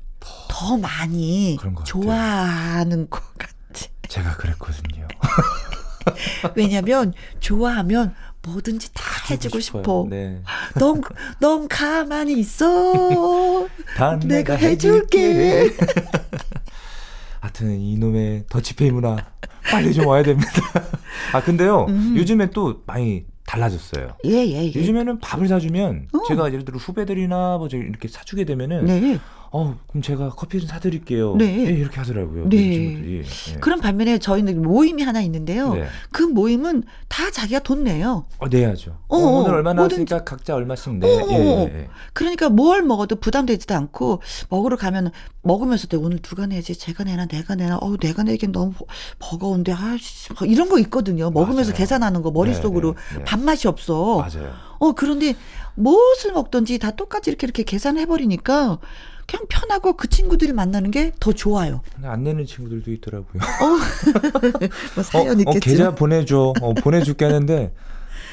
[0.48, 1.58] 더 많이.
[1.86, 3.50] 좋아하는 것 같아.
[4.08, 5.08] 제가 그랬거든요.
[6.56, 8.14] 왜냐면 좋아하면
[8.48, 10.06] 뭐든지 다 해주고 싶어.
[10.10, 10.42] 네.
[10.80, 11.02] 넌,
[11.40, 13.68] 넌 가만히 있어.
[13.96, 15.70] 다 내가 해줄게.
[17.40, 19.18] 하여튼 이놈의 더치페이 문화
[19.70, 20.50] 빨리 좀 와야 됩니다.
[21.34, 22.16] 아 근데요 음.
[22.16, 24.16] 요즘에 또 많이 달라졌어요.
[24.26, 24.74] 예, 예, 예.
[24.74, 26.24] 요즘에는 밥을 사주면 어.
[26.28, 29.20] 제가 예를 들어 후배들이나 뭐 이렇게 사주게 되면은 네.
[29.56, 31.36] 어 그럼 제가 커피 좀 사드릴게요.
[31.36, 31.46] 네.
[31.68, 32.50] 예, 이렇게 하더라고요.
[32.50, 32.58] 네.
[32.58, 33.24] 이 친구들이.
[33.54, 33.60] 예.
[33.60, 35.76] 그런 반면에 저희는 모임이 하나 있는데요.
[35.76, 35.86] 네.
[36.12, 38.26] 그 모임은 다 자기가 돈 내요.
[38.40, 38.98] 어, 내야죠.
[39.10, 39.74] 어, 어, 오늘 얼마.
[39.74, 41.06] 나왔으니까 각자 얼마씩 내.
[41.08, 41.90] 어, 예, 어, 예, 예.
[42.14, 45.12] 그러니까 뭘 먹어도 부담되지도 않고 먹으러 가면
[45.44, 48.86] 먹으면서 도 오늘 누가 내지 제가 내나 내가 내나 어우 내가 내긴 너무 버-
[49.20, 49.74] 버거운데
[50.40, 51.30] 뭐 이런 거 있거든요.
[51.30, 51.78] 먹으면서 맞아요.
[51.78, 53.24] 계산하는 거 머릿속으로 네, 네, 네.
[53.26, 54.18] 밥맛이 없어.
[54.18, 54.52] 맞아요.
[54.80, 55.36] 어 그런데
[55.76, 58.80] 무엇을 먹든지 다 똑같이 이렇게 이렇게 계산해 버리니까
[59.28, 61.82] 그냥 편하고 그 친구들이 만나는 게 더 좋아요.
[62.04, 63.42] 안 내는 친구들도 있더라고요.
[64.96, 65.60] 뭐 사연 어, 어, 있겠지만.
[65.60, 66.54] 계좌 보내줘.
[66.62, 67.74] 어, 보내줄게 하는데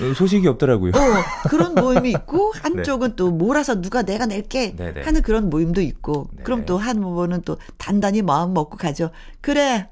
[0.03, 0.93] 어, 소식이 없더라고요.
[0.95, 5.03] 어, 그런 모임이 있고 한쪽은 또 몰아서 누가 내가 낼게 네, 네.
[5.03, 6.43] 하는 그런 모임도 있고 네.
[6.43, 9.11] 그럼 또 한 번은 또 단단히 마음 먹고 가죠.
[9.41, 9.89] 그래.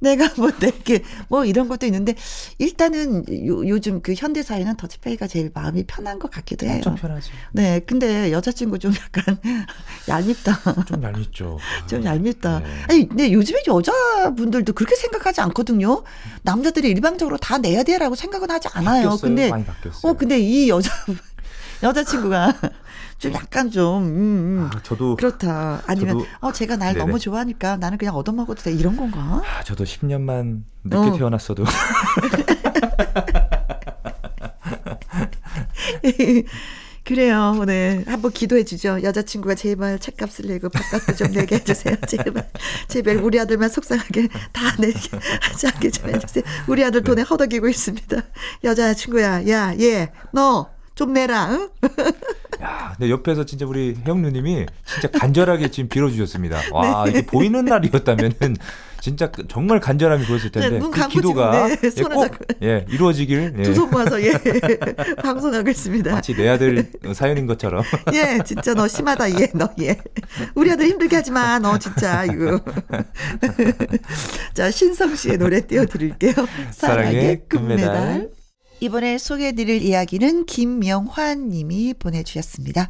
[0.00, 2.14] 내가 뭐 낼게 뭐 이런 것도 있는데
[2.58, 6.76] 일단은 요, 요즘 그 현대 사회는 더치페이가 제일 마음이 편한 것 같기도 해요.
[6.76, 7.30] 엄청 편하지.
[7.52, 9.38] 네, 근데 여자친구 좀 약간
[10.08, 10.84] 얄밉다.
[10.86, 11.58] 좀 얄밉죠.
[11.86, 12.60] 좀 얄밉다.
[12.60, 12.66] 네.
[12.88, 16.02] 아니, 근데 요즘에 여자분들도 그렇게 생각하지 않거든요.
[16.42, 19.10] 남자들이 일방적으로 다 내야 돼라고 생각은 하지 않아요.
[19.10, 19.20] 바뀌었어요.
[19.20, 20.10] 근데 많이 바뀌었어요.
[20.10, 20.90] 어, 근데 이 여자,
[21.82, 22.54] 여자친구가
[23.20, 25.82] 좀 약간 좀, 음, 음, 아, 저도 그렇다.
[25.86, 27.04] 아니면, 저도- 어, 제가 날 네네.
[27.04, 28.72] 너무 좋아하니까 나는 그냥 얻어먹어도 돼.
[28.72, 29.42] 이런 건가?
[29.44, 31.16] 아, 저도 10년만 늦게 어.
[31.18, 31.64] 태어났어도
[37.04, 37.64] 그래요.
[37.66, 38.04] 네.
[38.06, 39.02] 한번 기도해 주죠.
[39.02, 41.96] 여자친구가 제발 책값을 내고 밥값도 좀 내게 해주세요.
[42.06, 42.48] 제발.
[42.88, 44.98] 제발 우리 아들만 속상하게 다 내게
[45.42, 46.44] 하지 않게 좀 해주세요.
[46.68, 48.16] 우리 아들 돈에 허덕이고 있습니다.
[48.64, 51.50] 여자친구야, 야, 얘, 너 좀 내라.
[51.52, 51.70] 응?
[52.62, 56.60] 야, 근데 옆에서 진짜 우리 형 누님이 진짜 간절하게 지금 빌어주셨습니다.
[56.72, 57.10] 와, 네.
[57.10, 58.56] 이게 보이는 날이었다면은
[59.00, 62.44] 진짜 그- 정말 간절함이 보였을 텐데 네, 눈그 기도가 지금, 네, 예, 꼭 잡고.
[62.62, 64.32] 예, 이루어지길 예, 두손 모아서 예
[65.22, 66.12] 방송하고 있습니다.
[66.12, 69.96] 마치 내 아들 사연인 것처럼 예, 진짜 너 심하다, 얘, 너, 얘.
[70.54, 72.60] 우리 아들 힘들게 하지 마, 너 진짜, 이거.
[74.52, 76.32] 자, 신성 씨의 노래 띄워드릴게요.
[76.34, 77.86] 사랑의 사랑의 금메달.
[77.94, 78.39] 금메달.
[78.80, 82.88] 이번에 소개해드릴 이야기는 김명환 님이 보내주셨습니다.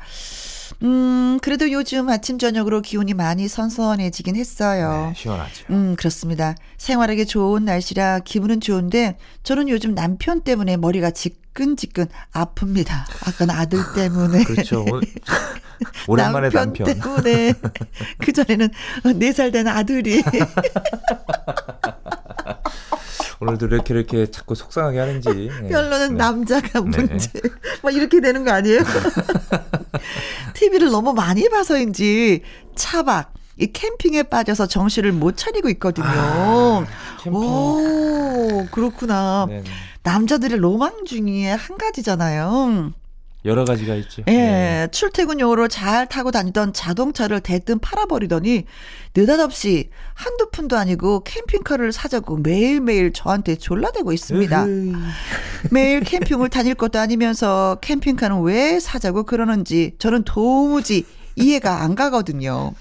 [0.83, 5.09] 음, 그래도 요즘 아침, 저녁으로 기온이 많이 선선해지긴 했어요.
[5.09, 5.64] 네, 시원하죠.
[5.70, 6.55] 음, 그렇습니다.
[6.79, 12.88] 생활하기 좋은 날씨라 기분은 좋은데 저는 요즘 남편 때문에 머리가 지끈지끈 아픕니다.
[13.26, 14.44] 아까 아들 때문에.
[14.44, 14.85] 그렇죠.
[16.07, 16.87] 오랜만에 남편.
[16.87, 17.55] 때문에
[18.20, 18.68] 그 전에는
[19.16, 20.22] 네살된 아들이
[23.40, 25.50] 오늘도 이렇게 이렇게 자꾸 속상하게 하는지.
[25.64, 25.68] 예.
[25.68, 26.14] 결론은 네.
[26.14, 27.03] 남자가 네.
[27.03, 27.31] 문제.
[27.83, 28.81] 막 이렇게 되는 거 아니에요?
[30.55, 32.42] TV를 너무 많이 봐서인지
[32.74, 36.07] 차박 이 캠핑에 빠져서 정신을 못 차리고 있거든요.
[36.07, 36.87] 아.
[37.26, 39.46] 오, 그렇구나.
[39.48, 39.70] 네, 네.
[40.03, 42.92] 남자들의 로망 중에 한 가지잖아요.
[43.44, 44.22] 여러 가지가 있죠.
[44.29, 44.88] 예, 네.
[44.90, 48.64] 출퇴근용으로 잘 타고 다니던 자동차를 대뜸 팔아버리더니
[49.16, 54.66] 느닷없이 한두 푼도 아니고 캠핑카를 사자고 매일매일 저한테 졸라대고 있습니다.
[55.70, 62.72] 매일 캠핑을 다닐 것도 아니면서 캠핑카는 왜 사자고 그러는지 저는 도무지 이해가 안 가거든요.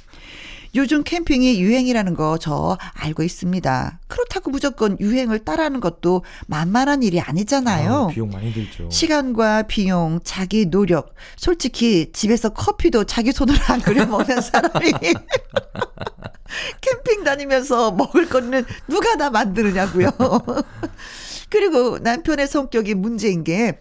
[0.76, 4.00] 요즘 캠핑이 유행이라는 거 저 알고 있습니다.
[4.08, 7.94] 그렇다고 무조건 유행을 따라하는 것도 만만한 일이 아니잖아요.
[7.94, 8.90] 아, 비용 많이 들죠.
[8.90, 11.14] 시간과 비용, 자기 노력.
[11.38, 14.92] 솔직히 집에서 커피도 자기 손으로 안 끓여 먹는 사람이
[16.82, 20.10] 캠핑 다니면서 먹을 거는 누가 다 만드느냐고요.
[21.50, 23.80] 그리고 남편의 성격이 문제인 게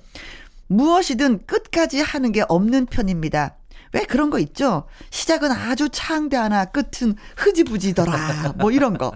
[0.68, 3.56] 무엇이든 끝까지 하는 게 없는 편입니다.
[3.92, 4.86] 왜 그런 거 있죠?
[5.10, 8.54] 시작은 아주 창대하나 끝은 흐지부지더라.
[8.58, 9.12] 뭐 이런 거.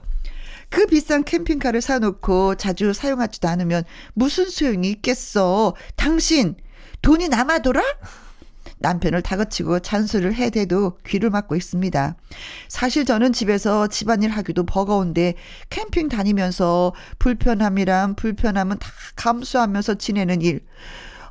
[0.69, 5.75] 그 비싼 캠핑카를 사놓고 자주 사용하지도 않으면 무슨 소용이 있겠어.
[5.97, 6.57] 당신
[7.03, 7.83] 돈이 남아돌아?
[8.79, 12.17] 남편을 다그치고 잔소리를 해대도 귀를 막고 있습니다.
[12.69, 15.35] 사실 저는 집에서 집안일 하기도 버거운데
[15.71, 20.61] 캠핑 다니면서 불편함이란 불편함은 다 감수하면서 지내는 일.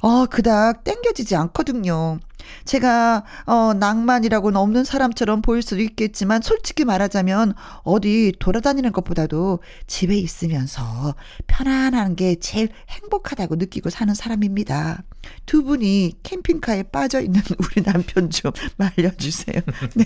[0.01, 2.19] 어, 그닥 땡겨지지 않거든요.
[2.65, 11.15] 제가, 어, 낭만이라고는 없는 사람처럼 보일 수도 있겠지만, 솔직히 말하자면, 어디 돌아다니는 것보다도 집에 있으면서
[11.47, 15.03] 편안한 게 제일 행복하다고 느끼고 사는 사람입니다.
[15.45, 19.61] 두 분이 캠핑카에 빠져 있는 우리 남편 좀 말려주세요.
[19.95, 20.05] 네.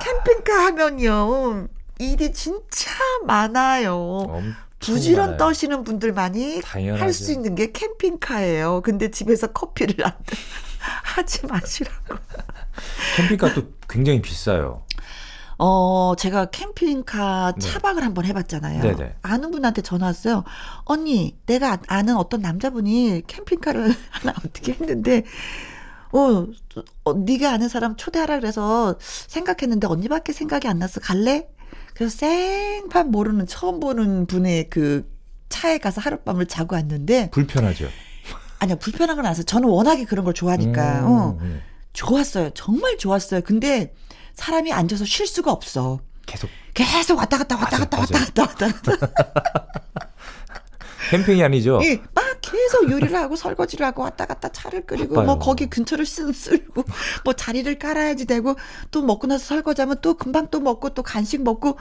[0.00, 2.90] 캠핑카 하면요, 일이 진짜
[3.26, 4.42] 많아요.
[4.80, 5.36] 부지런.
[5.36, 7.02] 떠시는 분들 많이 당연하죠.
[7.02, 8.82] 할수 있는 게 캠핑카예요.
[8.82, 10.12] 근데 집에서 커피를 안
[11.04, 12.16] 하지 마시라고.
[13.16, 14.84] 캠핑카도 굉장히 비싸요.
[15.60, 17.60] 어, 제가 캠핑카 네.
[17.60, 18.80] 차박을 한번 해봤잖아요.
[18.80, 19.16] 네네.
[19.22, 20.44] 아는 분한테 전화 왔어요.
[20.84, 25.24] 언니, 내가 아는 어떤 남자분이 캠핑카를 하나 어떻게 했는데,
[26.12, 26.46] 어,
[27.02, 31.00] 어, 네가 아는 사람 초대하라 그래서 생각했는데 언니밖에 생각이 안 났어.
[31.00, 31.48] 갈래?
[31.98, 35.12] 그래서 생판 모르는 처음 보는 분의 그
[35.48, 37.88] 차에 가서 하룻밤을 자고 왔는데, 불편하죠.
[38.60, 39.42] 아니요, 불편한 건 아니었어요.
[39.44, 41.04] 저는 워낙에 그런 걸 좋아하니까.
[41.04, 41.62] 어, 음, 음.
[41.94, 42.50] 좋았어요.
[42.54, 43.40] 정말 좋았어요.
[43.40, 43.94] 근데
[44.34, 45.98] 사람이 앉아서 쉴 수가 없어.
[46.24, 48.46] 계속 계속 왔다 갔다 왔다 맞아, 갔다 왔다 맞아.
[48.46, 50.07] 갔다 왔다 갔다.
[51.10, 51.80] 캠핑이 아니죠.
[51.84, 55.26] 예, 막 계속 요리를 하고 설거지를 하고 왔다 갔다 차를 끓이고 바빠요.
[55.26, 56.84] 뭐 거기 근처를 쓸- 쓸고
[57.24, 58.54] 뭐 자리를 깔아야지 되고
[58.90, 61.76] 또 먹고 나서 설거지하면 또 금방 또 먹고 또 간식 먹고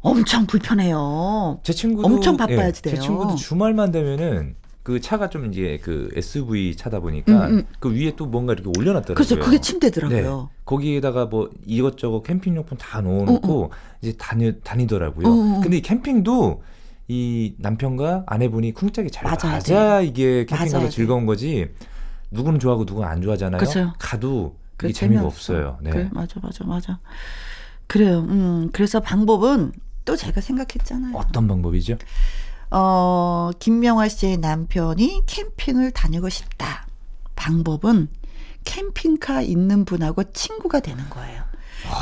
[0.00, 1.60] 엄청 불편해요.
[1.62, 2.94] 제 친구도 엄청 바빠야지 예, 돼요.
[2.96, 7.66] 제 친구도 주말만 되면은 그 차가 좀 이제 그 SUV 차다 보니까 음, 음.
[7.80, 9.14] 그 위에 또 뭔가 이렇게 올려놨더라고요.
[9.14, 10.48] 그래서 그게 침대더라고요.
[10.50, 10.56] 네.
[10.66, 13.70] 거기에다가 뭐 이것저것 캠핑용품 다 넣어놓고
[14.02, 15.26] 이제 다니, 다니더라고요.
[15.26, 15.60] 어, 어, 어.
[15.62, 16.62] 근데 이 캠핑도
[17.08, 20.88] 이 남편과 아내분이 쿵짝이 잘 맞아야 맞아야 이게 캠핑가서.
[20.88, 21.68] 즐거운 거지.
[22.30, 23.58] 누구는 좋아하고 누구는 안 좋아하잖아요.
[23.60, 23.92] 그쵸.
[23.98, 25.24] 가도 그게 재미가.
[25.24, 25.78] 없어요.
[25.82, 25.90] 네.
[25.90, 26.98] 그래, 맞아, 맞아, 맞아.
[27.86, 28.20] 그래요.
[28.20, 29.72] 음, 그래서 방법은
[30.04, 31.14] 또 제가 생각했잖아요.
[31.16, 31.96] 어떤 방법이죠?
[32.70, 36.86] 어, 김명화 씨의 남편이 캠핑을 다니고 싶다.
[37.36, 38.08] 방법은
[38.64, 41.42] 캠핑카 있는 분하고 친구가 되는 거예요.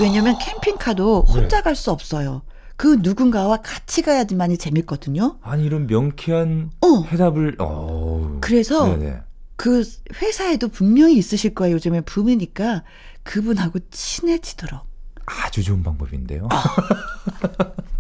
[0.01, 2.43] 왜냐면 캠핑카도 혼자 갈 수 없어요.
[2.83, 5.39] 그 누군가와 같이 가야지만이 재밌거든요.
[5.41, 7.05] 아니 이런 명쾌한 어.
[7.05, 8.39] 해답을 어.
[8.41, 9.21] 그래서 네네.
[9.55, 9.85] 그
[10.21, 11.75] 회사에도 분명히 있으실 거예요.
[11.77, 12.83] 요즘에 붐이니까
[13.23, 14.81] 그분하고 친해지도록.
[15.27, 16.49] 아주 좋은 방법인데요.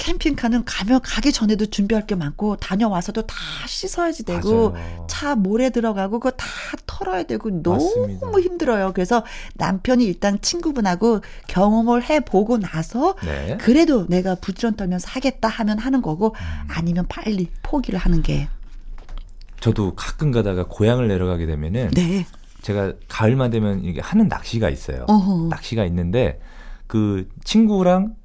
[0.00, 3.36] 캠핑카는 가면 가기 전에도 준비할 게 많고 다녀와서도 다
[3.68, 5.06] 씻어야지 되고 맞아요.
[5.10, 6.46] 차 모래 들어가고 그거 다
[6.86, 8.40] 털어야 되고 너무 맞습니다.
[8.40, 8.92] 힘들어요.
[8.94, 9.22] 그래서
[9.54, 13.58] 남편이 일단 친구분하고 경험을 해 보고 나서 네.
[13.60, 16.68] 그래도 내가 부지런 떨면서 하겠다 하면 하는 거고 음.
[16.68, 18.48] 아니면 빨리 포기를 하는 게
[19.60, 22.26] 저도 가끔 가다가 고향을 내려가게 되면은 네.
[22.62, 25.04] 제가 가을만 되면 이게 하는 낚시가 있어요.
[25.08, 25.48] 어허.
[25.50, 26.40] 낚시가 있는데
[26.86, 28.16] 그 친구랑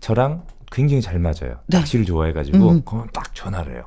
[0.00, 1.60] 저랑 굉장히 잘 맞아요.
[1.66, 1.78] 네.
[1.78, 2.82] 낚시를 좋아해가지고 음.
[2.84, 3.84] 그러면 딱 전화를 해요.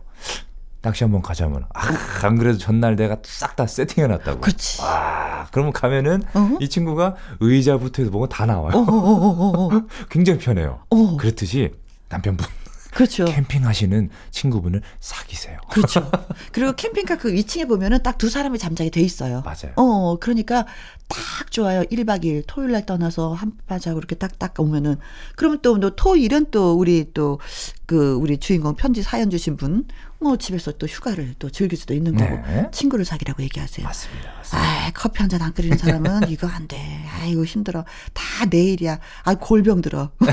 [0.81, 1.81] 낚시 한번 가자면 아
[2.23, 4.41] 안 그래도 전날 내가 싹 다 세팅해 놨다고.
[4.41, 4.81] 그렇지.
[4.81, 6.57] 와 그러면 가면은 어?
[6.61, 8.71] 이 친구가 의자부터 해서 뭔가 다 나와요.
[10.09, 10.79] 굉장히 편해요.
[10.89, 11.17] 어.
[11.17, 11.71] 그렇듯이
[12.09, 12.45] 남편분
[12.93, 13.25] 그렇죠.
[13.25, 15.57] 캠핑하시는 친구분을 사귀세요.
[15.71, 16.09] 그렇죠.
[16.53, 19.41] 그리고 캠핑카 그 위층에 보면은 딱 두 사람이 잠자게 돼 있어요.
[19.43, 19.73] 맞아요.
[19.75, 20.65] 어, 그러니까
[21.13, 21.81] 딱 좋아요.
[21.83, 24.97] 1박 2일 토요일 날 떠나서 한밤 자고 이렇게 딱딱 오면은
[25.35, 27.39] 그러면 또, 또 토일은 또 우리 또
[27.85, 29.85] 그 우리 주인공 편지 사연 주신 분
[30.19, 32.69] 뭐 집에서 또 휴가를 또 즐길 수도 있는 거고 네.
[32.71, 33.85] 친구를 사귀라고 얘기하세요.
[33.85, 34.31] 맞습니다.
[34.37, 34.85] 맞습니다.
[34.87, 36.77] 아, 커피 한 잔 안 끓이는 사람은 이거 안 돼.
[37.19, 37.83] 아이고 힘들어.
[38.13, 38.99] 다 내일이야.
[39.25, 40.11] 아, 골병 들어.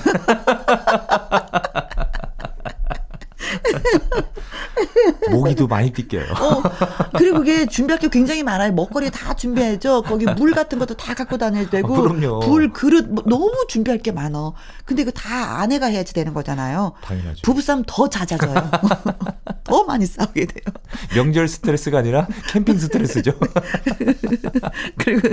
[5.30, 6.24] 모기도 많이 삐껴요.
[6.32, 6.62] 어,
[7.16, 8.72] 그리고 그게 준비할 게 굉장히 많아요.
[8.72, 10.02] 먹거리 다 준비해야죠.
[10.02, 11.94] 거기 물 같은 것도 다 갖고 다녀야 되고.
[11.94, 12.40] 어, 그럼요.
[12.40, 14.54] 불, 그릇, 뭐 너무 준비할 게 많어.
[14.84, 16.92] 근데 이거 다 아내가 해야지 되는 거잖아요.
[17.02, 17.42] 당연하죠.
[17.42, 18.70] 부부싸움 더 잦아져요.
[19.64, 20.64] 더 많이 싸우게 돼요.
[21.14, 23.32] 명절 스트레스가 아니라 캠핑 스트레스죠.
[24.98, 25.28] 그리고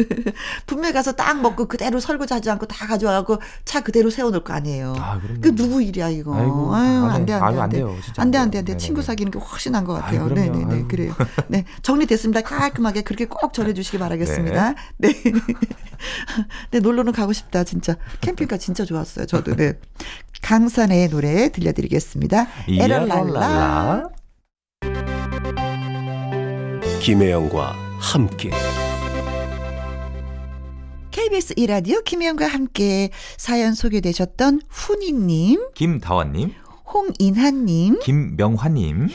[0.65, 4.95] 분명히 가서 딱 먹고 그대로 설거지 하지 않고 다 가져와갖고 차 그대로 세워놓을 거 아니에요.
[4.99, 5.41] 아, 그럼요.
[5.41, 6.35] 그 누구 일이야, 이거.
[6.35, 7.33] 아이고, 아유, 안 안 돼.
[7.33, 7.61] 돼, 안 아유, 돼.
[7.61, 7.95] 안 돼요.
[8.03, 8.57] 진짜 안 돼, 안안 돼.
[8.59, 8.71] 안 돼.
[8.71, 8.77] 네네네.
[8.77, 10.21] 친구 사귀는 게 훨씬 나은 것 같아요.
[10.21, 10.51] 아유, 그럼요.
[10.51, 10.73] 네네네.
[10.75, 10.87] 아유.
[10.87, 11.13] 그래요.
[11.47, 11.65] 네.
[11.81, 12.41] 정리됐습니다.
[12.41, 14.75] 깔끔하게 그렇게 꼭 전해주시기 바라겠습니다.
[14.97, 15.13] 네.
[16.71, 17.95] 네, 놀러는 가고 싶다, 진짜.
[18.21, 19.55] 캠핑카 진짜 좋았어요, 저도.
[19.55, 19.73] 네.
[20.41, 22.47] 강산의 노래 들려드리겠습니다.
[22.67, 24.09] 에럴랄라.
[27.01, 28.51] 김혜영과 함께
[31.11, 36.53] KBS 이라디오 김혜영과 함께 사연 소개되셨던 훈이님, 김다원님,
[36.93, 39.09] 홍인하님, 김명화님,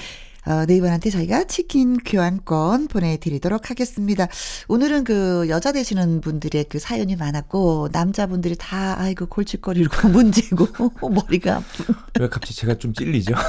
[0.45, 4.27] 어, 네 분한테 저희가 치킨 교환권 보내드리도록 하겠습니다.
[4.69, 10.67] 오늘은 그 여자 되시는 분들의 그 사연이 많았고 남자분들이 다 아이고 골칫거리고 문제고
[11.09, 13.35] 머리가 아픈 왜 갑자기 제가 좀 찔리죠?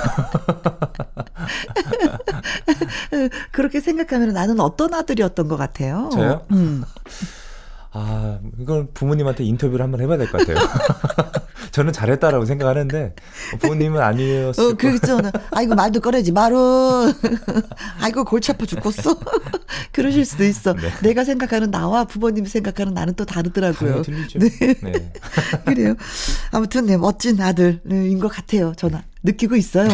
[3.52, 6.10] 그렇게 생각하면 나는 어떤 아들이었던 것 같아요.
[6.14, 6.46] 저요?
[6.52, 6.84] 음.
[7.96, 10.58] 아, 이건 부모님한테 인터뷰를 한번 해봐야 될 것 같아요.
[11.74, 13.16] 저는 잘했다라고 생각하는데
[13.60, 14.76] 부모님은 아니었을 어, 거.
[14.76, 15.20] 그렇죠.
[15.50, 17.12] 아이고, 말도 꺼내지 마루.
[18.00, 19.18] 아이고, 골치 아파 죽겠어.
[19.92, 20.74] 그러실 수도 있어.
[20.74, 20.92] 네.
[21.02, 24.04] 내가 생각하는 나와 부모님이 생각하는 나는 또 다르더라고요.
[24.04, 24.38] 틀리죠.
[24.38, 24.50] 네.
[24.84, 25.12] 네.
[25.66, 25.96] 그래요.
[26.52, 28.74] 아무튼, 네, 멋진 아들인 것 같아요.
[28.78, 29.90] 저는 느끼고 있어요.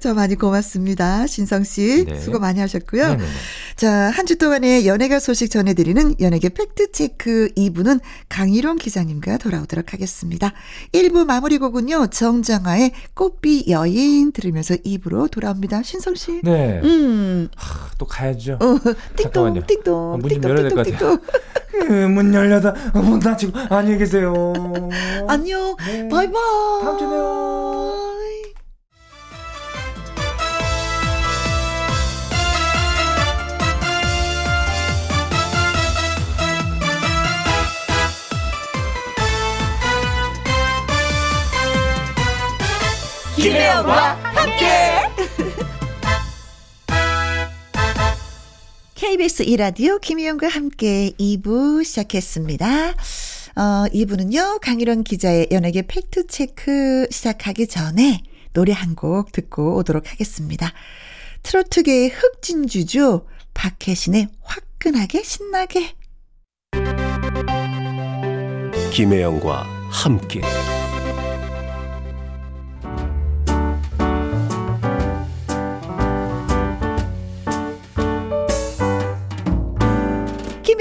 [0.00, 1.26] 자, 많이 고맙습니다.
[1.26, 2.04] 신성 씨.
[2.06, 2.20] 네.
[2.20, 3.02] 수고 많이 하셨고요.
[3.08, 3.24] 네네네.
[3.76, 10.52] 자, 한 주 동안의 연예가 소식 전해드리는 연예계 팩트체크 2부는 강희롱 기자님과 돌아오도록 하겠습니다.
[10.92, 15.82] 1부 마무리 곡은요, 정장화의 꽃비 여인 들으면서 2부로 돌아옵니다.
[15.82, 16.40] 신성 씨.
[16.42, 16.80] 네.
[16.84, 18.58] 음, 하, 또 가야죠.
[18.60, 18.78] 어,
[19.16, 19.66] 띵동.
[19.66, 21.18] 띵동, 어, 문좀 열어야 될것 띵동,
[21.72, 21.90] 띵동.
[21.90, 24.52] 음, 문 열려다 어, 문 닫히고 안녕히 계세요.
[25.28, 26.08] 안녕, 네.
[26.08, 26.32] 바이바이.
[26.82, 28.13] 다음 주에 봬요.
[43.44, 44.66] 김혜영과 함께.
[48.94, 52.88] KBS 이라디오 김희영과 함께 2부 시작했습니다.
[52.88, 58.22] 어, 2부는요, 강일원 기자의 연예계 팩트체크 시작하기 전에
[58.54, 60.72] 노래 한 곡 듣고 오도록 하겠습니다.
[61.42, 63.26] 트로트계의 흑진주죠.
[63.52, 65.92] 박혜신의 화끈하게 신나게.
[68.90, 70.40] 김혜영과 함께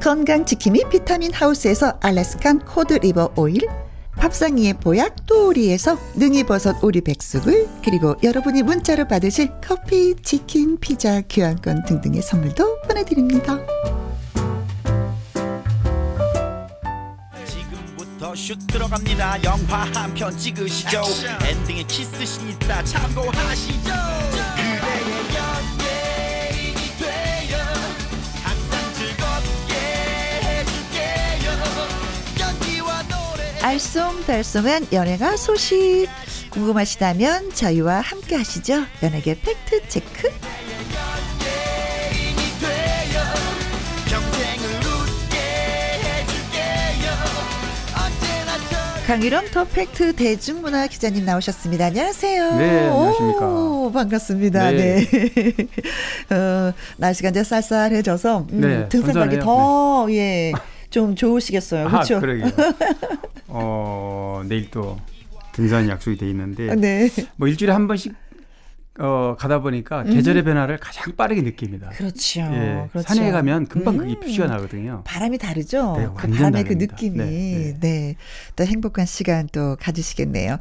[0.00, 3.60] 건강지킴이 비타민 하우스에서 Alaskan cod liver oil
[4.16, 12.22] 밥상위의 보약 또오리에서 능이버섯 오리 백숙을 그리고 여러분이 문자로 받으실 커피, 치킨, 피자, 교환권 등등의
[12.22, 13.58] 선물도 보내드립니다.
[17.46, 19.44] 지금부터 슛 들어갑니다.
[19.44, 21.02] 영화 한 편 찍으시죠.
[21.44, 22.82] 엔딩에 키스신 있다.
[22.84, 23.90] 참고하시죠
[33.66, 36.06] 알쏭달쏭한 연예가 소식
[36.50, 38.84] 궁금하시다면 저희와 함께 하시죠.
[39.02, 40.30] 연예계 팩트 체크.
[49.06, 51.86] 강일원 더팩트 대중문화 기자님 나오셨습니다.
[51.86, 52.56] 안녕하세요.
[52.56, 53.46] 네, 안녕하십니까.
[53.46, 54.70] 오, 반갑습니다.
[54.72, 55.06] 네.
[55.06, 55.50] 네.
[56.34, 60.16] 어, 날씨가 이제 쌀쌀해져서 음, 네, 등산 가기 더 네.
[60.16, 60.52] 예.
[60.90, 61.88] 좀 좋으시겠어요.
[61.88, 62.16] 그렇죠?
[62.16, 62.20] 아,
[63.48, 64.98] 어, 내일 또
[65.52, 67.08] 등산 약속이 돼 있는데 네.
[67.36, 68.14] 뭐 일주일에 한 번씩
[68.98, 71.90] 어, 가다 보니까 계절의 변화를 가장 빠르게 느낍니다.
[71.90, 72.40] 그렇죠.
[72.40, 73.06] 예, 그렇죠.
[73.08, 74.20] 산에 가면 금방 그게 음.
[74.20, 75.02] 표시가 나거든요.
[75.04, 75.96] 바람이 다르죠.
[75.96, 76.94] 네, 그 바람의 그 다릅니다.
[76.94, 78.16] 느낌이 네, 네,
[78.56, 80.58] 또 행복한 시간 또 가지시겠네요.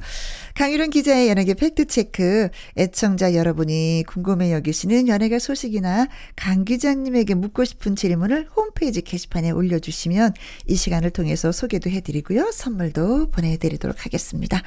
[0.55, 2.49] 강일홍 기자의 연예계 fact check.
[2.77, 10.33] 애청자 여러분이 궁금해 여기시는 연예계 소식이나 강 기자님에게 묻고 싶은 질문을 홈페이지 게시판에 올려주시면
[10.67, 14.61] 이 시간을 통해서 소개도 해드리고요, 선물도 보내드리도록 하겠습니다.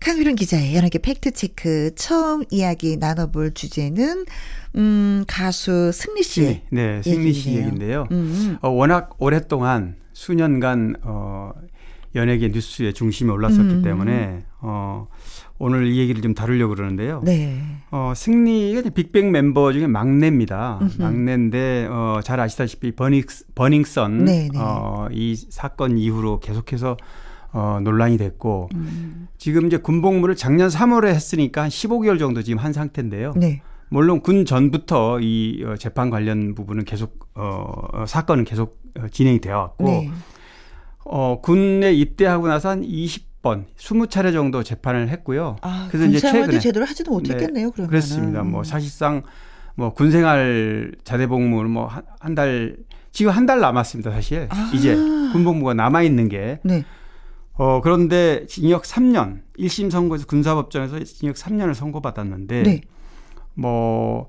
[0.00, 4.24] 강일홍 기자의 연예계 fact check 처음 이야기 나눠볼 주제는
[4.76, 7.50] 음 가수 승리 씨의 네, 승리 씨.
[7.56, 8.06] 얘기인데요.
[8.10, 8.58] 음.
[8.60, 11.50] 어, 워낙 오랫동안 수년간 어,
[12.14, 13.82] 연예계 뉴스의 중심에 올랐었기 음.
[13.82, 15.08] 때문에 어,
[15.58, 17.22] 오늘 이 얘기를 좀 다루려고 그러는데요.
[17.24, 17.58] 네.
[17.90, 20.78] 어, 승리가 빅뱅 멤버 중에 막내입니다.
[20.82, 21.02] 음흠.
[21.02, 24.58] 막내인데 어, 잘 아시다시피 버닝스, 버닝썬 네, 네.
[24.58, 26.96] 어, 이 사건 이후로 계속해서
[27.56, 29.28] 어, 논란이 됐고 음.
[29.38, 33.32] 지금 이제 군복무를 작년 3월에 했으니까 한 15개월 정도 지금 한 상태인데요.
[33.34, 33.62] 네.
[33.88, 39.40] 물론 군 전부터 이 어, 재판 관련 부분은 계속 어, 어, 사건은 계속 어, 진행이
[39.40, 40.10] 되어 왔고 네.
[41.06, 45.56] 어, 군에 입대하고 나서 한 20번, 20차례 정도 재판을 했고요.
[45.62, 47.70] 아, 그래서 이제 최근에 제대로 하지도 못했겠네요.
[47.70, 48.42] 그러면 그렇습니다.
[48.42, 49.22] 뭐 사실상
[49.76, 52.76] 뭐 군생활 자대복무를 뭐한달
[53.12, 54.10] 지금 한 달 남았습니다.
[54.10, 54.70] 사실 아.
[54.74, 54.94] 이제
[55.32, 56.84] 군복무가 남아 있는 게 네.
[57.58, 62.80] 어, 그런데 징역 3년, 1심 선고에서 군사법정에서 징역 3년을 선고받았는데 네.
[63.54, 64.28] 뭐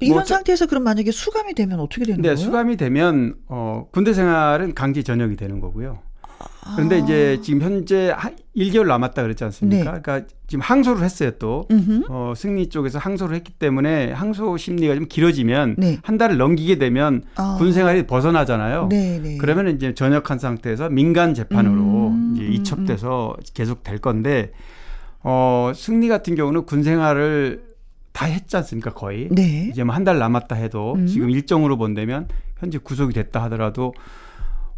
[0.00, 2.36] 이런 뭐 저- 상태에서 그럼 만약에 수감이 되면 어떻게 되는 네, 거예요?
[2.36, 6.00] 수감이 되면 어, 군대 생활은 강제 전역이 되는 거고요.
[6.76, 6.98] 그런데 아.
[6.98, 9.92] 이제 지금 현재 한 1개월 남았다 그랬지 않습니까?
[9.92, 10.00] 네.
[10.00, 11.66] 그러니까 지금 항소를 했어요 또.
[11.70, 12.04] 음흠.
[12.08, 15.98] 어, 승리 쪽에서 항소를 했기 때문에 항소 심리가 좀 길어지면 네.
[16.02, 17.56] 한 달을 넘기게 되면 아.
[17.58, 18.88] 군 생활이 벗어나잖아요.
[18.90, 19.38] 네, 네.
[19.38, 24.52] 그러면 이제 전역한 상태에서 민간 재판으로 음, 이제 음, 이첩돼서 계속 될 건데
[25.22, 27.62] 어, 승리 같은 경우는 군 생활을
[28.12, 29.28] 다 했지 않습니까 거의.
[29.30, 29.68] 네.
[29.70, 31.06] 이제 뭐 한 달 남았다 해도 음.
[31.06, 32.26] 지금 일정으로 본다면
[32.58, 33.94] 현재 구속이 됐다 하더라도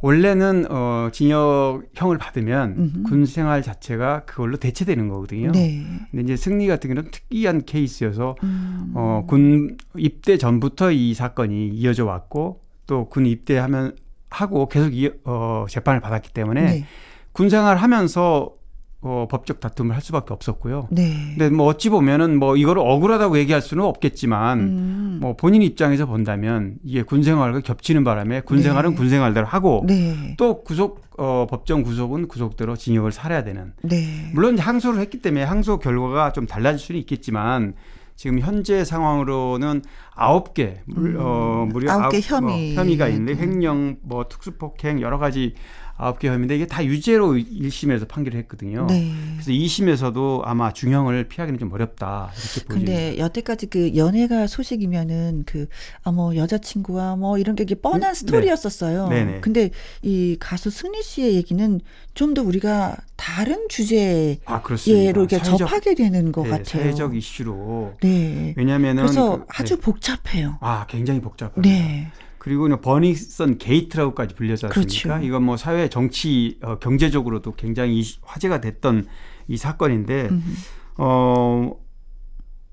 [0.03, 3.03] 원래는 어 징역형을 받으면 음흠.
[3.09, 5.53] 군 생활 자체가 그걸로 대체되는 거거든요.
[5.53, 5.85] 네.
[6.11, 8.93] 근데 이제 승리 같은 경우는 특이한 케이스여서 음.
[8.95, 13.95] 어 군 입대 전부터 이 사건이 이어져 왔고 또 군 입대하면
[14.31, 16.85] 하고 계속 이, 어 재판을 받았기 때문에 네.
[17.33, 18.55] 군 생활 하면서
[19.03, 20.89] 어 법적 다툼을 할 수밖에 없었고요.
[20.91, 21.15] 네.
[21.39, 25.19] 근데 뭐 어찌 보면은 뭐 이거를 억울하다고 얘기할 수는 없겠지만 음.
[25.23, 28.63] 뭐 본인 입장에서 본다면 이게 군 생활과 겹치는 바람에 군 네.
[28.65, 30.35] 생활은 군 생활대로 하고 네.
[30.37, 34.31] 또 구속 어 법정 구속은 구속대로 징역을 살아야 되는 네.
[34.35, 37.73] 물론 항소를 했기 때문에 항소 결과가 좀 달라질 수는 있겠지만
[38.17, 39.81] 지금 현재 상황으로는
[40.15, 42.03] 아홉 개 물- 어, 무려 음.
[42.03, 42.77] 아홉 개 아홉- 혐의.
[42.77, 43.41] 어, 혐의가 있는데 네.
[43.41, 45.55] 횡령 뭐 특수폭행 여러 가지
[46.01, 48.87] 아홉 개 혐의인데 이게 다 유죄로 1심에서 판결을 했거든요.
[48.89, 49.13] 네.
[49.35, 52.93] 그래서 2심에서도 아마 중형을 피하기는 좀 어렵다 이렇게 보입니다.
[52.93, 55.67] 근데 여태까지 그 연애가 소식이면은 그,
[56.03, 58.15] 아, 뭐, 여자친구와 뭐 이런 게 뻔한 네.
[58.15, 59.09] 스토리였었어요.
[59.09, 59.41] 네네.
[59.41, 59.71] 근데
[60.03, 61.81] 이 가수 승리 씨의 얘기는
[62.15, 64.63] 좀 더 우리가 다른 주제로 아.
[64.87, 66.65] 이렇게 사회적- 접하게 되는 것 네, 같아요.
[66.85, 68.55] 사회적 이슈로 네.
[68.57, 69.81] 왜냐하면은 그래서 그- 아주 네.
[69.83, 70.59] 복잡해요.
[70.61, 71.63] 아 굉장히 복잡합니다.
[71.69, 72.09] 네.
[72.41, 74.73] 그리고 버닝썬 게이트라고까지 불리지 않습니까?
[74.73, 75.27] 그렇죠.
[75.27, 79.07] 이건 뭐 사회 정치 어, 경제적으로도 굉장히 화제가 됐던
[79.47, 80.57] 이 사건인데 음.
[80.97, 81.77] 어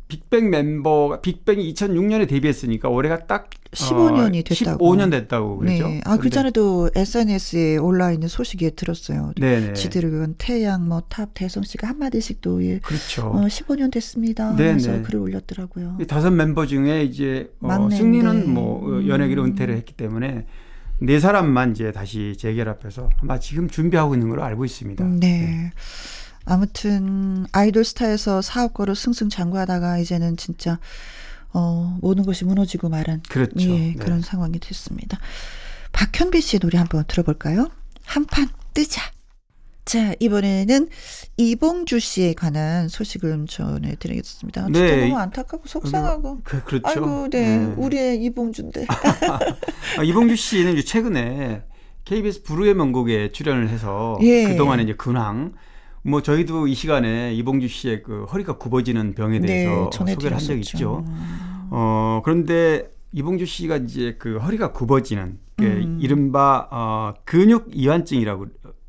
[0.07, 4.85] 빅뱅 멤버가 빅뱅이 2006년에 데뷔했으니까 올해가 딱 15년이 어, 됐다고.
[4.85, 5.87] 15년 됐다고 그러죠.
[5.87, 6.01] 네.
[6.05, 9.33] 아, 그 전에도 SNS에 올라 있는 소식에 들었어요.
[9.37, 9.73] 네네.
[9.73, 13.27] 지드래곤, 태양, 뭐, 탑, 대성 씨가 한 마디씩 또, 예, 그렇죠.
[13.27, 14.55] 어, 15년 됐습니다.
[14.55, 15.01] 네, 네.
[15.01, 15.97] 글을 올렸더라고요.
[15.99, 17.89] 이 다섯 멤버 중에 이제 어.
[17.89, 19.47] 승리는 뭐 어, 연예계로 음.
[19.47, 20.45] 은퇴를 했기 때문에
[20.99, 25.03] 네 사람만 이제 다시 재결합해서 아마 지금 준비하고 있는 걸로 알고 있습니다.
[25.19, 25.71] 네.
[26.47, 30.79] 아무튼 아이돌 스타에서 사업거로 승승장구하다가 이제는 진짜
[31.53, 33.53] 어 모든 것이 무너지고 말한 그렇죠.
[33.59, 33.93] 예, 네.
[33.95, 35.19] 그런 상황이 됐습니다.
[35.91, 37.69] 박현비 씨의 노래 한번 들어볼까요?
[38.05, 39.01] 한판 뜨자.
[39.83, 40.89] 자 이번에는
[41.37, 44.65] 이봉주 씨에 관한 소식을 좀 전해드리겠습니다.
[44.65, 45.01] 진짜 네.
[45.01, 46.41] 너무 안타깝고 속상하고.
[46.43, 46.87] 그, 그렇죠.
[46.87, 47.57] 아이고, 네.
[47.77, 48.85] 우리의 이봉주인데.
[49.97, 51.63] 아, 이봉주 씨는 최근에
[52.03, 54.45] KBS 부르의 명곡에 출연을 해서 예.
[54.49, 55.53] 그동안에 이제 근황
[56.07, 60.59] 뭐 저희도 이 시간에 이봉주 씨의 그 허리가 굽어지는 병에 대해서 소개를 한 적이 네.
[60.59, 61.03] 있죠.
[61.69, 65.99] 어, 그런데 이봉주 씨가 이제 그 허리가 굽어지는 그 음.
[66.01, 68.45] 이른바 어, 근육 이완증이라고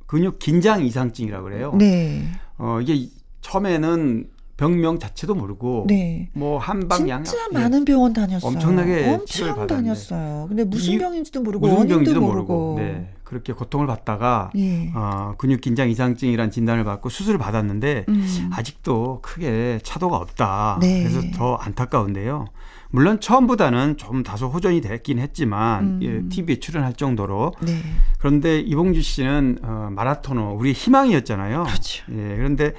[0.06, 1.74] 근육 긴장 이상증이라고 그래요.
[1.76, 2.22] 네.
[2.56, 3.10] 어, 이게 이-
[3.40, 6.28] 처음에는 병명 자체도 모르고 네.
[6.34, 7.54] 뭐 한방 양약 진짜 예.
[7.58, 8.48] 많은 병원 다녔어요.
[8.52, 9.74] 엄청나게 치료를 엄청 받았는데.
[9.74, 10.46] 다녔어요.
[10.48, 12.52] 근데 무슨 이- 병인지도 모르고 무슨 원인도 병인지도 모르고.
[12.74, 13.14] 모르고 네.
[13.28, 14.90] 그렇게 고통을 받다가 예.
[14.94, 18.50] 어, 근육 긴장 이상증이란 진단을 받고 수술을 받았는데 음.
[18.54, 20.78] 아직도 크게 차도가 없다.
[20.80, 21.02] 네.
[21.02, 22.46] 그래서 더 안타까운데요.
[22.90, 26.00] 물론 처음보다는 좀 다소 호전이 됐긴 했지만 음.
[26.02, 27.82] 예, TV에 출연할 정도로 네.
[28.18, 31.64] 그런데 이봉주 씨는 어, 마라토너 우리 희망이었잖아요.
[31.64, 32.04] 그렇죠.
[32.12, 32.72] 예, 그런데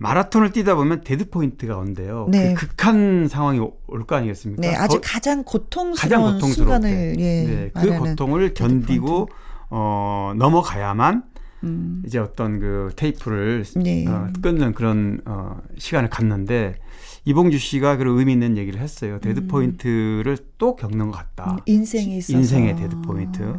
[0.00, 2.26] 마라톤을 뛰다 보면 dead point가 온대요.
[2.30, 2.52] 네.
[2.52, 4.60] 그 극한 상황이 올 거 아니겠습니까?
[4.60, 7.14] 네, 아주 거- 가장 고통스러운 가장 고통스러울 순간을 때.
[7.18, 9.28] 예, 네, 그 고통을 견디고
[9.70, 11.24] 어, 넘어가야만
[11.64, 12.02] 음.
[12.06, 14.06] 이제 어떤 그 테이프를 네.
[14.06, 16.78] 어, 끊는 그런 어, 시간을 갖는데
[17.24, 19.18] 이봉주 씨가 그런 의미 있는 얘기를 했어요.
[19.20, 21.52] dead point를 또 겪는 것 같다.
[21.52, 23.56] 음, 인생에 있어서 인생의 dead point.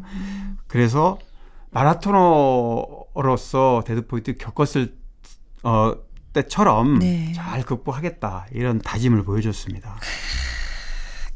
[0.68, 1.20] 그래서
[1.72, 2.24] 마라토너로서
[3.86, 4.96] dead point 겪었을
[5.64, 5.94] 어,
[6.34, 7.34] 때처럼 네.
[7.34, 9.98] 잘 극복하겠다 이런 다짐을 보여줬습니다.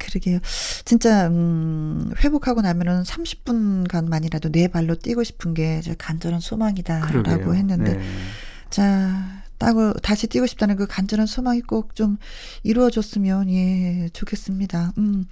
[0.04, 0.40] 그러게요.
[0.86, 7.56] 진짜 음, 회복하고 나면은 30분간만이라도 내 발로 뛰고 싶은 게 제 간절한 소망이다라고 그러게요.
[7.56, 8.04] 했는데 네.
[8.70, 12.18] 자, 따고 다시 뛰고 싶다는 그 간절한 소망이 꼭 좀
[12.64, 14.94] 이루어졌으면 예, 좋겠습니다.
[14.98, 15.26] 음.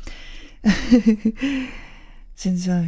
[2.35, 2.83] 진짜 어,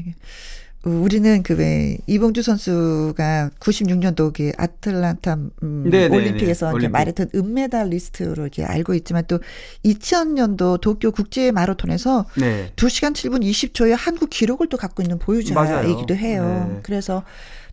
[0.85, 6.73] 우리는 그 왜 이봉주 선수가 96년도 그 아틀란타 음, 네, 네, 올림픽에서 네.
[6.73, 6.91] 올림픽.
[6.91, 9.39] 마라톤 은메달리스트로 이렇게 알고 있지만 또
[9.85, 12.71] 2000년도 도쿄 국제 마라톤에서 네.
[12.75, 16.15] 2시간 7분 20초의 한국 기록을 또 갖고 있는 보유자이기도.
[16.15, 16.67] 해요.
[16.73, 16.79] 네.
[16.83, 17.23] 그래서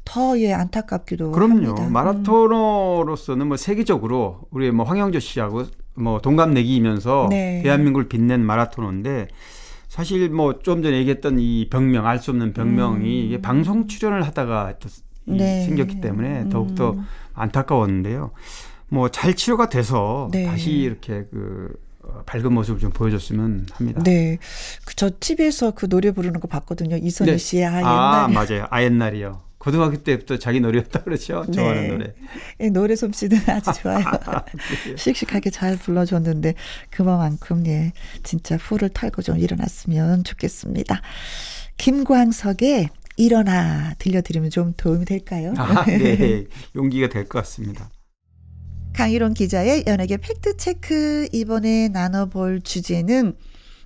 [0.04, 1.52] 더예 안타깝기도 그럼요.
[1.68, 1.86] 합니다.
[1.86, 1.92] 음.
[1.92, 7.60] 마라토너로서는 뭐 세계적으로 우리 뭐 황영조 씨하고 뭐 동갑내기이면서 네.
[7.64, 9.28] 대한민국을 빛낸 마라토너인데
[9.90, 14.74] 사실 뭐 좀 전에 얘기했던 이 병명 알 수 없는 병명이 이게 방송 출연을 하다가
[14.78, 15.36] 또 이- 음.
[15.36, 15.62] 네.
[15.64, 17.04] 생겼기 때문에 더욱더 음.
[17.34, 18.30] 안타까웠는데요.
[18.88, 20.44] 뭐 잘 치료가 돼서 네.
[20.44, 21.74] 다시 이렇게 그
[22.04, 24.00] 어, 밝은 모습을 좀 보여줬으면 합니다.
[24.04, 24.38] 네.
[24.86, 26.96] 그저 TV에서 그 노래 부르는 거 봤거든요.
[26.96, 27.36] 이선희 네.
[27.38, 28.32] 씨의 아, 아, 옛날에.
[28.32, 28.66] 맞아요.
[28.70, 29.40] 아 옛날이요.
[29.60, 31.44] 고등학교 때부터 자기 노래였다 그러죠.
[31.52, 31.88] 좋아하는 네.
[31.88, 32.14] 노래.
[32.60, 34.04] 예, 노래 솜씨는 아주 좋아요.
[34.96, 36.54] 씩씩하게 잘 불러줬는데
[36.88, 37.92] 그만큼 예
[38.22, 41.02] 진짜 후를 털고 좀 일어났으면 좋겠습니다.
[41.76, 42.88] 김광석의
[43.18, 45.52] 일어나 들려드리면 좀 도움이 될까요?
[45.58, 46.46] 아, 네.
[46.74, 47.90] 용기가 될 것 같습니다.
[48.94, 53.34] 강희론 기자의 연예계 팩트체크 이번에 나눠볼 주제는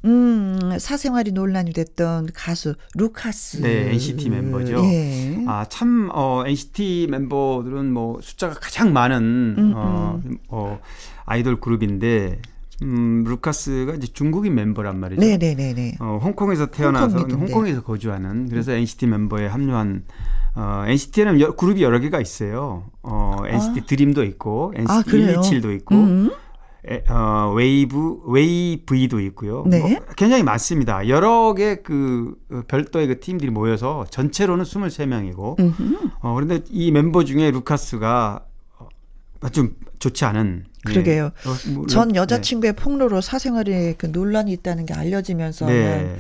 [0.05, 3.63] 음, 사생활이 논란이 됐던 가수 루카스.
[3.63, 4.85] 네, NCT 멤버죠.
[4.85, 5.45] 예.
[5.47, 10.81] 아, 참, 어, NCT 멤버들은 뭐 숫자가 가장 많은, 음, 어, 어,
[11.25, 12.41] 아이돌 그룹인데,
[12.83, 15.21] 음, 루카스가 이제 중국인 멤버란 말이죠.
[15.21, 15.97] 네네네네.
[16.01, 17.41] 어, 홍콩에서 태어나서 홍콩 음.
[17.43, 20.05] 홍콩 에서 거주하는 그래서 NCT 멤버에 합류한
[20.57, 22.91] 어, NCT에는 여, 그룹이 여러 개가 있어요.
[23.03, 25.41] 어, NCT 드림도 있고 NCT 아, 그래요?
[25.41, 26.31] 127도 있고 음.
[26.87, 29.65] 에, 어, WayV WayV도 있고요.
[29.67, 29.79] 네.
[29.81, 31.09] 뭐 굉장히 많습니다.
[31.09, 32.35] 여러 개 그
[32.69, 36.11] 별도의 그 팀들이 모여서 전체로는 23명이고 음흠.
[36.21, 38.45] 어, 그런데 이 멤버 중에 루카스가
[38.79, 40.93] 어, 좀 좋지 않은 예.
[40.93, 41.27] 그러게요.
[41.27, 42.19] 어, 뭐, 전 네.
[42.19, 46.17] 여자친구의 폭로로 사생활에 그 논란이 있다는 게 알려지면서 네.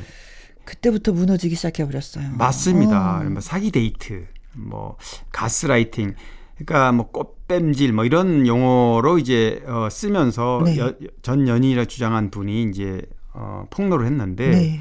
[0.64, 2.30] 그때부터 무너지기 시작해 버렸어요.
[2.38, 3.20] 맞습니다.
[3.20, 3.24] 어.
[3.24, 4.96] 뭐 사기 데이트, 뭐
[5.32, 6.14] 가스라이팅,
[6.56, 10.78] 그러니까 뭐 꽃뱀질 뭐 이런 용어로 이제 어, 쓰면서 네.
[10.78, 13.02] 여- 전 연인이라 주장한 분이 이제
[13.32, 14.80] 어, 폭로를 했는데 네.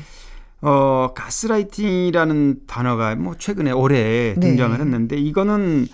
[0.61, 4.39] 어, 가스라이팅이라는 단어가 뭐 최근에 올해 네.
[4.39, 5.88] 등장을 했는데 이거는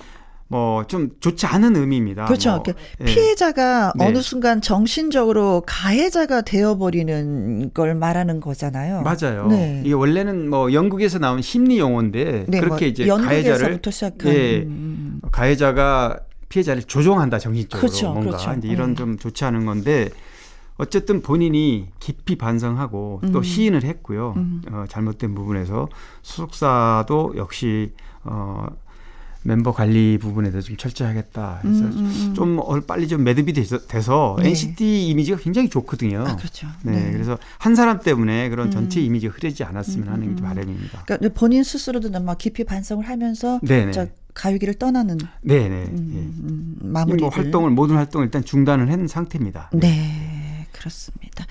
[0.50, 2.26] 뭐 좀 좋지 않은 의미입니다.
[2.26, 2.50] 그렇죠.
[2.50, 3.06] 뭐, 이렇게 예.
[3.06, 4.06] 피해자가 네.
[4.06, 9.04] 어느 순간 정신적으로 가해자가 되어버리는 걸 말하는 거잖아요.
[9.04, 9.48] 맞아요.
[9.48, 9.82] 네.
[9.86, 14.58] 이게 원래는 뭐 영국에서 나온 심리 용어인데 네, 그렇게 뭐 이제 가해자를 시작한 예.
[14.64, 16.20] 음, 가해자가
[16.50, 18.68] 피해자를 조종한다 정신적으로 그렇죠, 뭔가 그렇죠.
[18.68, 18.96] 이런 네.
[18.96, 20.10] 좀 좋지 않은 건데
[20.78, 23.44] 어쨌든 본인이 깊이 반성하고 또 음.
[23.44, 24.34] 시인을 했고요.
[24.38, 24.62] 음.
[24.72, 25.90] 어, 잘못된 부분에서
[26.24, 27.94] 소속사도 역시
[28.24, 28.66] 어,
[29.44, 31.60] 멤버 관리 부분에 대해서 좀 철저하겠다.
[31.62, 32.34] 그래서 음, 음, 음.
[32.36, 34.50] 좀 얼- 빨리 좀 매듭이 돼서, 돼서 네.
[34.50, 36.26] NCT 이미지가 굉장히 좋거든요.
[36.28, 36.68] 아, 그렇죠.
[36.84, 38.72] 네, 그래서 한 사람 때문에 그런 음.
[38.72, 40.46] 전체 이미지가 흐르지 않았으면 하는 게 음.
[40.46, 41.04] 바람입니다.
[41.06, 43.92] 그러니까 본인 스스로도 막 깊이 반성을 하면서 네네.
[43.94, 45.76] 저 가위기를 떠나는 네네.
[45.86, 46.20] 음, 예.
[46.20, 49.70] 음, 이 마무리를 뭐 활동을 모든 활동을 일단 중단을 한 상태입니다.
[49.74, 51.46] 네, 그렇습니다.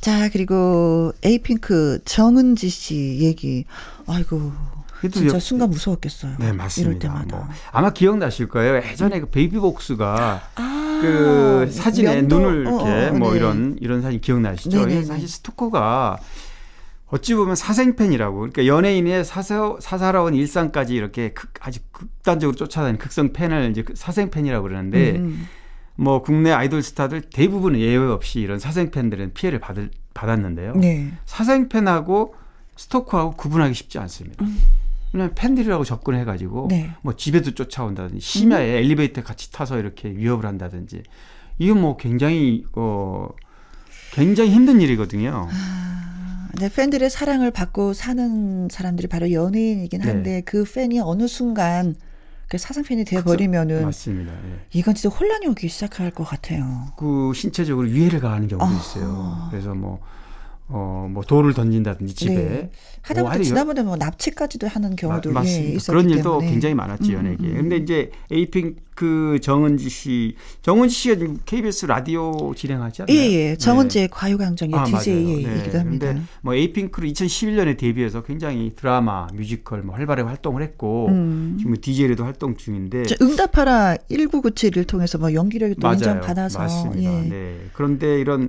[0.00, 3.64] 자, 그리고 에이핑크 정은지 씨 얘기.
[4.06, 4.52] 아이고,
[5.02, 6.32] 진짜 여- 순간 무서웠겠어요.
[6.38, 6.98] 네 이럴 맞습니다.
[7.08, 7.36] 때마다.
[7.36, 8.76] 뭐 아마 기억나실 거예요.
[8.76, 12.38] 예전에 그 베이비복스가 아, 그 사진에 면도?
[12.40, 13.36] 눈을 어, 이렇게 어, 뭐 네.
[13.38, 14.70] 이런 이런 사진 기억나시죠?
[14.78, 14.94] 네네네.
[14.94, 16.18] 이게 사실 스토커가
[17.08, 23.70] 어찌 보면 사생팬이라고 그러니까 연예인의 사사, 사사로운 일상까지 이렇게 극, 아주 극단적으로 쫓아다니는 극성 팬을
[23.70, 25.46] 이제 그 사생팬이라고 그러는데 음.
[25.94, 30.74] 뭐 국내 아이돌 스타들 대부분 예외 없이 이런 사생팬들은 피해를 받을, 받았는데요.
[30.74, 31.12] 네.
[31.26, 32.34] 사생팬하고
[32.76, 34.44] 스토커하고 구분하기 쉽지 않습니다.
[35.16, 36.68] 왜냐하면 팬들이라고 접근해가지고 음.
[36.68, 36.90] 네.
[37.00, 41.02] 뭐 집에도 쫓아온다든지 심야에 엘리베이터 같이 타서 이렇게 위협을 한다든지
[41.58, 43.28] 이건 뭐 굉장히 어
[44.12, 45.48] 굉장히 힘든 일이거든요.
[46.60, 50.06] 네, 팬들의 사랑을 받고 사는 사람들이 바로 연예인이긴 네.
[50.06, 51.94] 한데 그 팬이 어느 순간
[52.48, 54.32] 그 사생팬이 돼 버리면은 맞습니다.
[54.32, 54.60] 예.
[54.72, 56.92] 이건 진짜 혼란이 오기 시작할 것 같아요.
[56.96, 58.78] 그 신체적으로 위해를 가하는 경우도 아하.
[58.78, 59.48] 있어요.
[59.50, 60.00] 그래서 뭐
[60.68, 62.34] 어, 뭐 돌을 던진다든지 집에.
[62.34, 62.70] 네.
[63.02, 65.74] 하다못해 뭐 지난번에 뭐 납치까지도 하는 경우도 마- 예.
[65.74, 66.50] 있었기 그런 일도 때문에.
[66.50, 67.44] 굉장히 많았지 음, 연예계.
[67.44, 67.54] 음, 음.
[67.56, 73.16] 근데 이제 에이핑크 정은지 씨, 정은지 씨가 지금 KBS 라디오 진행하지 않나요?
[73.16, 73.56] 예, 예.
[73.56, 74.08] 정은지의 네.
[74.10, 74.84] 가요광장의 아.
[74.84, 76.06] DJ이기도 합니다.
[76.08, 81.56] 근데 뭐 에이핑크로 2011년에 데뷔해서 굉장히 드라마, 뮤지컬 뭐 활발하게 활동을 했고 음.
[81.60, 87.02] 지금 DJ로도 활동 중인데 저 응답하라 1997을 통해서 뭐 연기력이 또 인정 받아서 맞습니다.
[87.02, 87.28] 예.
[87.28, 87.56] 네.
[87.72, 88.48] 그런데 이런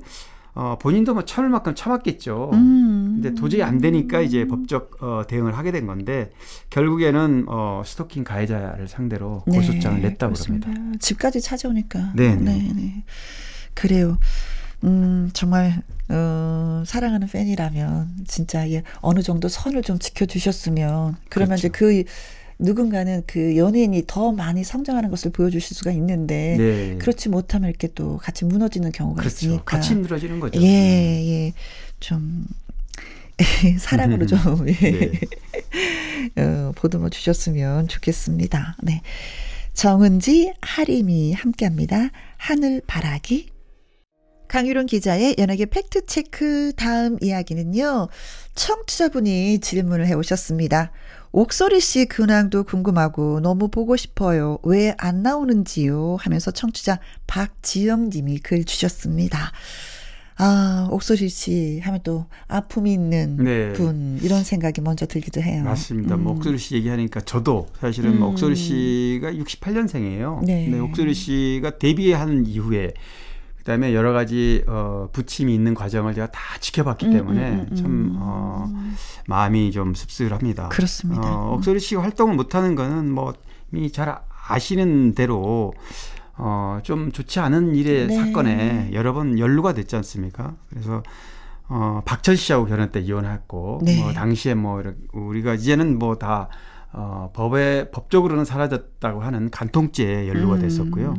[0.60, 2.50] 어, 본인도 뭐 참을 만큼 참았겠죠.
[2.54, 3.20] 음.
[3.22, 6.32] 근데 도저히 안 되니까 이제 법적 어, 대응을 하게 된 건데
[6.72, 10.70] 결국에는 어, 스토킹 가해자를 상대로 고소장을 네, 냈다고 그렇습니다.
[10.70, 10.98] 합니다.
[11.00, 12.14] 집까지 찾아오니까.
[12.16, 12.72] 네, 네.
[12.76, 13.04] 네.
[13.76, 14.18] 그래요.
[14.84, 22.04] 음, 정말, 어, 사랑하는 팬이라면, 진짜, 예, 어느 정도 선을 좀 지켜주셨으면, 그러면 이제 그,
[22.60, 26.98] 누군가는 그 연예인이 더 많이 성장하는 것을 보여주실 수가 있는데, 네.
[26.98, 29.36] 그렇지 못하면 이렇게 또 같이 무너지는 경우가 그렇죠.
[29.46, 29.64] 있으니까.
[29.64, 30.62] 같이 힘들어지는 거죠.
[30.62, 31.54] 예, 예.
[32.00, 32.46] 좀,
[33.80, 34.38] 사랑으로 좀,
[34.70, 34.74] 예.
[34.74, 35.12] 네.
[36.42, 38.78] 어, 보듬어 주셨으면 좋겠습니다.
[38.82, 39.02] 네.
[39.74, 42.10] 정은지, 하림이 함께합니다.
[42.38, 43.50] 하늘 바라기.
[44.48, 48.08] 강유론 기자의 연예계 팩트체크 다음 이야기는요.
[48.56, 50.92] 청취자분이 질문을 해오셨습니다.
[51.42, 54.58] 옥소리 씨 근황도 궁금하고 너무 보고 싶어요.
[54.64, 56.18] 왜 안 나오는지요?
[56.20, 59.52] 하면서 청취자 박지영 님이 글 주셨습니다.
[60.40, 63.72] 아, 옥소리 씨 하면 또 아픔이 있는 네.
[63.74, 65.64] 분, 이런 생각이 먼저 들기도 해요.
[65.64, 66.18] 맞습니다.
[66.18, 66.38] 뭐 음.
[66.38, 68.34] 옥소리 씨 얘기하니까 저도 사실은 뭐 음.
[68.34, 70.44] 옥소리 씨가 68년생이에요.
[70.44, 70.80] 네.
[70.80, 72.94] 옥소리 씨가 데뷔한 이후에
[73.68, 77.86] 그다음에 여러 가지 어 부침이 있는 과정을 제가 다 지켜봤기 음, 때문에 음, 음, 참
[77.86, 78.16] 음.
[78.18, 78.66] 어,
[79.28, 80.70] 마음이 좀 씁쓸합니다.
[80.70, 81.22] 그렇습니다.
[81.22, 83.34] 어, 옥소리 씨가 활동을 못하는 거는 뭐
[83.74, 85.74] 이미 잘 아시는 대로
[86.38, 88.16] 어, 좀 좋지 않은 일의 네.
[88.16, 90.56] 사건에 여러 번 연루가 됐지 않습니까?
[90.70, 91.04] 그래서
[91.68, 94.02] 어, 박철 씨하고 결혼 때 이혼했고 네.
[94.02, 96.48] 뭐 당시에 뭐 우리가 이제는 뭐다
[96.94, 100.62] 어, 법에 법적으로는 사라졌다고 하는 간통죄에 연루가 음.
[100.62, 101.16] 됐었고요.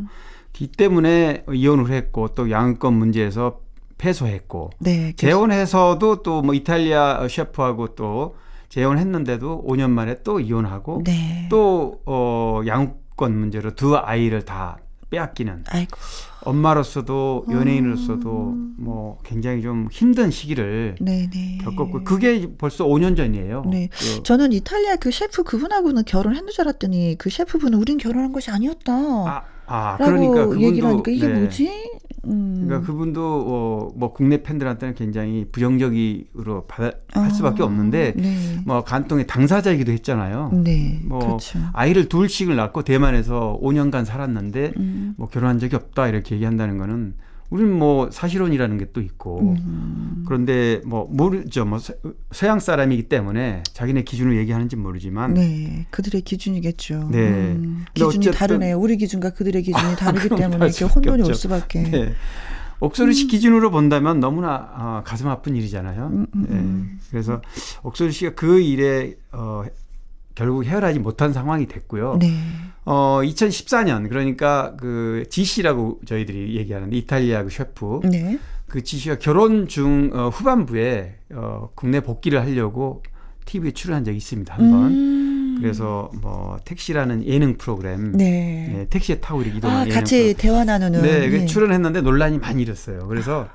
[0.61, 3.61] 이 때문에 이혼을 했고 또 양권 문제에서
[3.99, 5.13] 패소했고 네.
[5.17, 8.37] 재혼해서도 또 뭐 이탈리아 셰프하고 또
[8.69, 11.47] 재혼했는데도 5년 만에 또 이혼하고 네.
[11.51, 14.79] 또 어, 양권 문제로 두 아이를 다
[15.11, 15.97] 빼앗기는 아이고.
[16.43, 18.75] 엄마로서도 연예인으로서도 음.
[18.79, 21.59] 뭐 굉장히 좀 힘든 시기를 네네.
[21.63, 23.65] 겪었고 그게 벌써 5년 전이에요.
[23.71, 23.89] 네.
[23.91, 28.93] 그 저는 이탈리아 그 셰프 그분하고는 결혼했는 줄 알았더니 그 셰프분은 우린 결혼한 것이 아니었다.
[28.93, 31.35] 아, 아 그러니까 그분도 얘기를 하니까 이게 네.
[31.35, 31.91] 뭐지?
[32.25, 32.65] 음.
[32.65, 38.59] 그러니까 그분도 어, 뭐 국내 팬들한테는 굉장히 부정적으로 받아, 할 아, 수밖에 없는데 네.
[38.67, 40.51] 뭐 간통의 당사자이기도 했잖아요.
[40.65, 41.01] 네.
[41.05, 41.59] 뭐 그렇죠.
[41.73, 45.15] 아이를 둘씩을 낳고 대만에서 5년간 살았는데 음.
[45.17, 47.15] 뭐 결혼한 적이 없다 이렇게 얘기한다는 거는
[47.51, 50.25] 우리는 뭐 사실혼이라는 게 또 있고 음.
[50.27, 51.95] 그런데 뭐 모르죠 뭐 서-
[52.33, 57.09] 서양 사람이기 때문에 자기네 기준을 얘기하는지 모르지만 네, 그들의 기준이겠죠.
[57.11, 57.29] 네.
[57.29, 58.79] 음, 기준이 다르네요.
[58.79, 61.35] 우리 기준과 그들의 기준이 다르기 그럼 때문에 이렇게 혼돈이 올 없죠.
[61.35, 61.83] 수밖에.
[61.83, 62.13] 네.
[62.81, 66.07] 옥소리 씨 기준으로 본다면 너무나 어, 가슴 아픈 일이잖아요.
[66.07, 66.55] 음, 음, 네.
[66.57, 67.01] 음.
[67.11, 67.43] 그래서
[67.83, 69.65] 옥소리 씨가 그 일에 어,
[70.39, 72.19] 결국 헤어나지 못한 상황이 됐고요.
[72.21, 72.33] 네.
[72.85, 78.39] 어, 2014년 그러니까 그 지씨라고 저희들이 얘기하는데 이탈리아 그 셰프 네.
[78.69, 83.03] 그 지씨가 결혼 중 어, 후반부에 어, 국내 복귀를 하려고
[83.47, 84.93] TV에 출연한 적이 있습니다 한 번.
[84.93, 85.59] 음.
[85.61, 88.73] 그래서 뭐 택시라는 예능 프로그램 네.
[88.73, 90.37] 네, 택시에 타고 이렇게 이동하는 아, 예능 같이 프로그램.
[90.37, 91.03] 대화 나누는.
[91.03, 91.47] 네, 그 예.
[91.47, 93.09] 출연했는데 논란이 많이 일었어요.
[93.09, 93.49] 그래서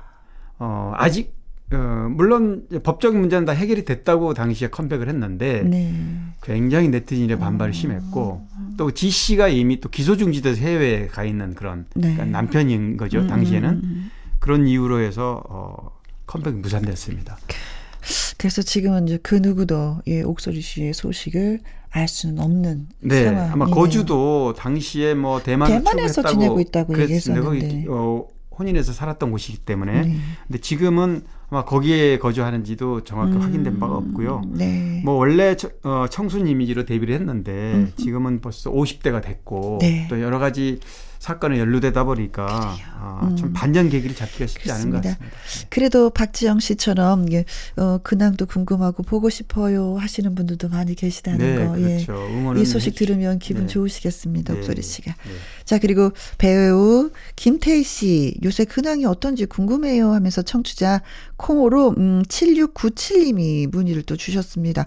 [0.58, 1.34] 어, 아직
[1.72, 5.92] 어, 물론 법적인 문제는 다 해결이 됐다고 당시에 컴백을 했는데 네.
[6.42, 8.46] 굉장히 네티즌의 반발이 심했고
[8.76, 12.12] 또 지 씨가 이미 또 기소 중지돼서 해외에 가 있는 그런 네.
[12.12, 14.10] 그러니까 남편인 거죠 음, 당시에는 음, 음.
[14.40, 15.90] 그런 이유로 해서 어,
[16.26, 17.38] 컴백이 무산됐습니다.
[18.36, 21.60] 그래서 지금은 이제 그 누구도 예, 옥소리 씨의 소식을
[21.90, 23.52] 알 수는 없는 네, 상황.
[23.52, 27.00] 아마 거주도 당시에 뭐 대만 대만에서 지내고 있다고.
[27.00, 27.86] 얘기했었는데.
[27.88, 28.26] 어,
[28.58, 30.16] 혼인해서 살았던 곳이기 때문에 네.
[30.46, 34.42] 근데 지금은 아마 거기에 거주하는지도 정확히 확인된 바가 없고요.
[34.48, 35.02] 네.
[35.04, 37.92] 뭐 원래 처- 어, 청순 이미지로 데뷔를 했는데 음.
[37.96, 40.06] 지금은 벌써 50대가 됐고 네.
[40.08, 40.80] 또 여러 가지
[41.24, 43.52] 사건에 연루되다 보니까 아, 좀 음.
[43.54, 45.26] 반전 계기를 잡기가 쉽지 않은 것 그렇습니다.
[45.26, 45.68] 같습니다.
[45.70, 47.46] 그래도 박지영 씨처럼 예,
[47.78, 51.78] 어, 근황도 궁금하고 보고 싶어요 하시는 분들도 많이 계시다는 네, 거.
[51.80, 52.04] 예.
[52.04, 52.12] 그렇죠.
[52.12, 53.68] 응원은 이 소식 해주- 들으면 기분 네.
[53.72, 54.52] 좋으시겠습니다.
[54.52, 54.58] 네.
[54.60, 55.12] 옥소리 씨가.
[55.12, 55.30] 네.
[55.64, 61.00] 자, 그리고 배우 김태희 씨 요새 근황이 어떤지 궁금해요 하면서 청취자
[61.38, 64.86] 콩으로 음 7697님이 문의를 또 주셨습니다.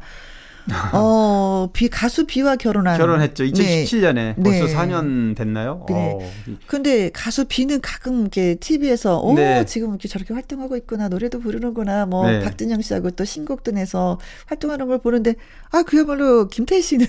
[0.93, 3.43] 어, 비 가수 비와 결혼한 결혼했죠.
[3.43, 3.51] 네.
[3.51, 4.75] 2017년에 벌써 네.
[4.75, 5.85] 4년 됐나요?
[5.87, 5.93] 네.
[5.93, 6.19] 어,
[6.65, 9.65] 근데 가수 비는 가끔 이렇게 TV에서 어 네.
[9.65, 12.41] 지금 이렇게 저렇게 활동하고 있구나 노래도 부르는구나 뭐 네.
[12.41, 15.35] 박진영 씨하고 또 신곡도 내서 활동하는 걸 보는데
[15.71, 17.07] 아 그야말로 김태희 씨는.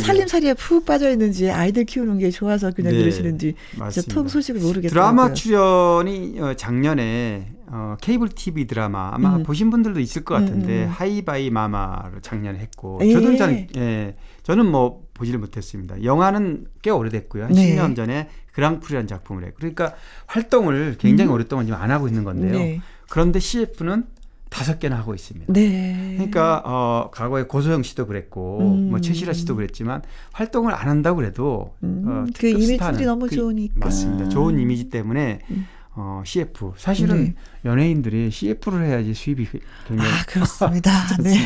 [0.00, 4.14] 살림살이에 푹 빠져 있는지 아이들 키우는 게 좋아서 그냥 네, 그러시는지 진짜 맞습니다.
[4.14, 4.90] 통 소식을 모르겠어요.
[4.90, 9.42] 드라마 출연이 어, 작년에 어, 케이블 TV 드라마 아마 음.
[9.44, 10.90] 보신 분들도 있을 것 같은데 음, 음.
[10.90, 13.12] 하이바이 마마를 작년에 했고 예.
[13.12, 16.04] 저는 잘 예, 저는 뭐 보지를 못했습니다.
[16.04, 17.44] 영화는 꽤 오래됐고요.
[17.44, 17.74] 한 네.
[17.74, 19.94] 10년 전에 그랑프리라는 작품을 했고 그러니까
[20.26, 22.52] 활동을 굉장히 오랫동안 지금 안 하고 있는 건데요.
[22.52, 22.58] 음.
[22.58, 22.80] 네.
[23.08, 24.04] 그런데 CF는
[24.50, 25.50] 다섯 개나 하고 있습니다.
[25.50, 26.12] 네.
[26.16, 28.90] 그러니까 어 과거에 고소영 씨도 그랬고 음.
[28.90, 30.02] 뭐 최시라 씨도 그랬지만
[30.32, 33.76] 활동을 안 한다고 그래도 음, 어, 그 이미지들이 너무 그- 좋으니까.
[33.80, 34.28] 맞습니다.
[34.28, 35.66] 좋은 이미지 때문에 음.
[35.94, 37.34] 어, CF 사실은 네.
[37.66, 39.46] 연예인들이 CF를 해야지 수입이
[39.86, 40.90] 굉장히 아, 그렇습니다.
[41.22, 41.36] 네.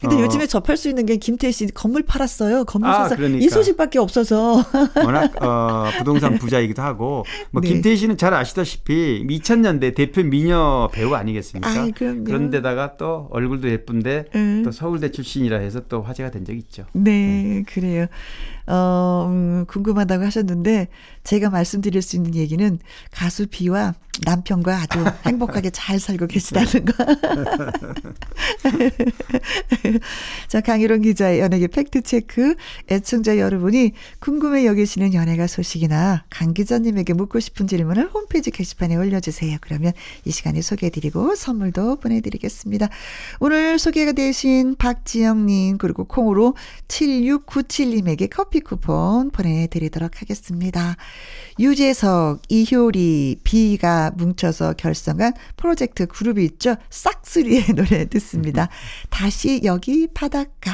[0.00, 0.20] 근데 어.
[0.20, 2.66] 요즘에 접할 수 있는 게 김태희 씨 건물 팔았어요.
[2.66, 3.42] 건물 아, 사서 그러니까.
[3.42, 4.62] 이 소식밖에 없어서.
[5.02, 7.68] 워낙 어, 부동산 부자이기도 하고 뭐 네.
[7.68, 11.90] 김태희 씨는 잘 아시다시피 2000년대 대표 미녀 배우 아니겠습니까?
[11.94, 12.24] 그럼요.
[12.24, 14.62] 그런데다가 또 얼굴도 예쁜데 음.
[14.62, 16.84] 또 서울대 출신이라 해서 또 화제가 된 적이 있죠.
[16.92, 18.06] 네, 그래요.
[18.66, 20.88] 어, 음, 궁금하다고 하셨는데,
[21.24, 22.78] 제가 말씀드릴 수 있는 얘기는
[23.10, 26.92] 가수 비와 남편과 아주 행복하게 잘 살고 계시다는 거.
[30.48, 32.54] 자, 강희롱 기자의 연예계 팩트체크.
[32.90, 39.58] 애청자 여러분이 궁금해 여기시는 연예가 소식이나 강 기자님에게 묻고 싶은 질문을 홈페이지 게시판에 올려주세요.
[39.60, 39.92] 그러면
[40.24, 42.88] 이 시간에 소개해드리고 선물도 보내드리겠습니다.
[43.40, 46.54] 오늘 소개가 되신 박지영님, 그리고 콩으로
[46.86, 50.96] 7697님에게 커피 쿠폰 보내드리도록 하겠습니다.
[51.58, 56.76] 유재석, 이효리, 비가 뭉쳐서 결성한 프로젝트 그룹이 있죠.
[56.90, 58.68] 싹스리의 노래 듣습니다.
[59.10, 60.72] 다시 여기 바닷가.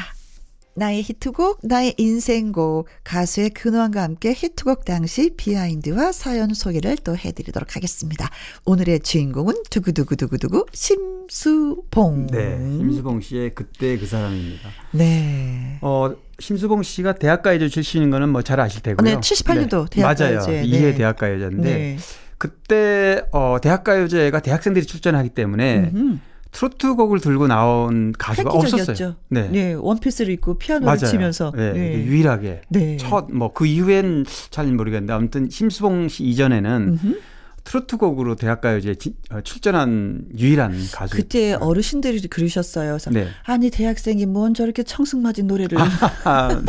[0.75, 8.31] 나의 히트곡, 나의 인생곡, 가수의 근황과 함께 히트곡 당시 비하인드와 사연 소개를 또 해드리도록 하겠습니다.
[8.65, 12.29] 오늘의 주인공은 두구두구두구두구 심수봉.
[12.29, 14.71] 네, 심수봉 씨의 그때 그 사람입니다.
[14.93, 15.79] 네.
[15.83, 19.05] 어, 심수봉 씨가 대학가요제 출신인 거는 뭐 잘 아실 테고요.
[19.05, 20.25] 네, 78년도 대학가요제.
[20.37, 20.47] 맞아요.
[20.47, 20.65] 네.
[20.65, 21.97] 이해 대학가요제인데 네.
[22.39, 26.19] 그때 어, 대학가요제가 대학생들이 출전하기 때문에 음흠.
[26.53, 28.91] 트로트 곡을 들고 나온 가수가 획기적이었죠.
[28.93, 29.17] 없었어요.
[29.29, 29.49] 네.
[29.53, 29.73] 네.
[29.75, 30.99] 원피스를 입고 피아노를 맞아요.
[31.11, 31.53] 치면서.
[31.55, 32.05] 네, 네.
[32.05, 32.97] 유일하게 네.
[32.97, 37.19] 첫뭐 그 이후엔 잘 모르겠는데 아무튼 심수봉 씨 이전에는 음흠.
[37.65, 41.15] 트로트 곡으로 대학가요제 지- 어, 출전한 유일한 가수.
[41.17, 42.99] 그때 어르신들이 그러셨어요.
[43.11, 43.29] 네.
[43.45, 45.79] 아니 대학생이 뭔 저렇게 청승맞은 노래를
[46.25, 46.63] 아,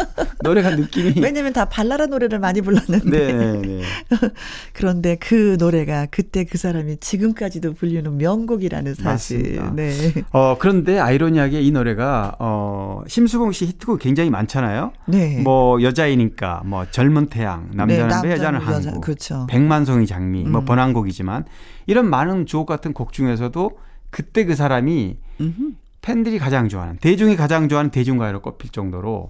[0.44, 3.82] 노래가 느낌이 왜냐면 다 발라라 노래를 많이 불렀는데 네, 네, 네.
[4.74, 9.38] 그런데 그 노래가 그때 그 사람이 지금까지도 불리는 명곡이라는 사실.
[9.58, 9.74] 맞습니다.
[9.76, 9.92] 네.
[10.32, 14.92] 어, 그런데 아이러니하게 이 노래가 어, 심수봉 씨 히트곡 굉장히 많잖아요.
[15.08, 15.42] 네.
[15.42, 19.48] 뭐 여자이니까 뭐 젊은 태양, 남자는 네, 배, 여자는 남자는 여자, 그렇죠.
[19.50, 20.66] 백만송이 장미, 뭐 음.
[20.82, 21.46] 번안곡이지만
[21.86, 23.78] 이런 많은 주옥 같은 곡 중에서도
[24.10, 25.74] 그때 그 사람이 음흠.
[26.02, 29.28] 팬들이 가장 좋아하는 대중이 가장 좋아하는 대중가요로 꼽힐 정도로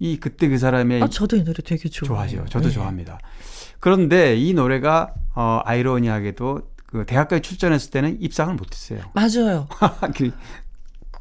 [0.00, 2.30] 이 그때 그 사람의 아 저도 이 노래 되게 좋아해요.
[2.30, 2.50] 좋아하죠.
[2.50, 2.74] 저도 네.
[2.74, 3.18] 좋아합니다.
[3.80, 9.00] 그런데 이 노래가 어 아이러니하게도 그 대학가에 출전했을 때는 입상을 못했어요.
[9.14, 9.68] 맞아요.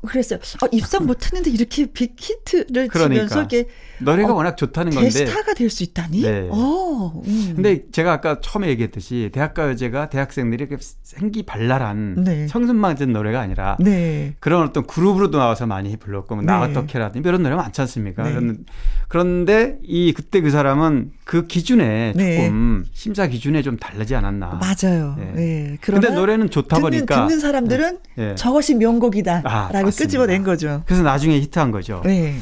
[0.02, 0.39] 그 그랬어요.
[0.62, 3.00] 아, 입상 못했는데 이렇게 빅 히트를 그러니까.
[3.10, 3.68] 치면서 이게
[4.00, 5.10] 노래가 어, 워낙 좋다는 건데.
[5.10, 6.22] 대스타가 될 수 있다니.
[6.22, 6.48] 네.
[6.52, 7.54] 어, 음.
[7.56, 12.48] 근데 제가 아까 처음에 얘기했듯이 대학가요제가 대학생들이 이렇게 생기 발랄한 네.
[12.48, 14.36] 청순맞은 노래가 아니라 네.
[14.39, 16.72] 그런 어떤 그룹으로도 나와서 많이 불렀고 뭐나 네.
[16.72, 18.24] 어떻게라든지 이런 노래 많지 않습니까?
[18.24, 18.30] 네.
[18.32, 18.66] 그런-
[19.10, 22.38] 그런데 이 그때 그 사람은 그 기준에 네.
[22.45, 24.60] 조금 심사 기준에 좀 다르지 않았나.
[24.62, 25.16] 맞아요.
[25.18, 25.32] 네.
[25.36, 25.78] 네.
[25.82, 28.36] 근데 노래는 좋다 듣는, 보니까 듣는 사람들은 네.
[28.36, 30.06] 저것이 명곡이다라고 아, 맞습니다.
[30.06, 30.84] 끄집어낸 거죠.
[30.86, 32.02] 그래서 나중에 히트한 거죠.
[32.06, 32.36] 네.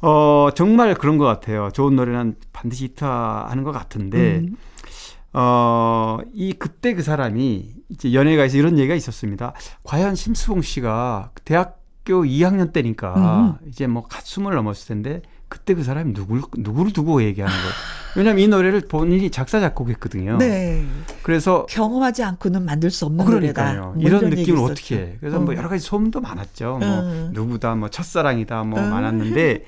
[0.00, 1.70] 어, 정말 그런 것 같아요.
[1.72, 4.56] 좋은 노래는 반드시 히트하는 것 같은데, 음.
[5.32, 9.54] 어, 이 그때 그 사람이 이제 연예가에서 이런 얘기가 있었습니다.
[9.82, 11.78] 과연 심수봉 씨가 대학
[12.08, 13.68] 중학교 2학년 때니까 음.
[13.68, 17.72] 이제 뭐 갓숨을 넘었을 텐데 그때 그 사람이 누굴 누구를 두고 얘기하는 거예요.
[18.16, 20.38] 왜냐면 이 노래를 본인이 작사 작곡했거든요.
[20.38, 20.84] 네.
[21.22, 23.74] 그래서 경험하지 않고는 만들 수 없는 어, 그러니까요.
[23.74, 23.92] 노래다.
[23.94, 24.58] 뭐 이런 느낌을.
[24.62, 25.16] 어떻게 해.
[25.20, 25.56] 그래서 뭐 어.
[25.56, 26.78] 여러 가지 소문도 많았죠.
[26.80, 27.30] 뭐 음.
[27.32, 28.90] 누구다, 뭐 첫사랑이다, 뭐 음.
[28.90, 29.64] 많았는데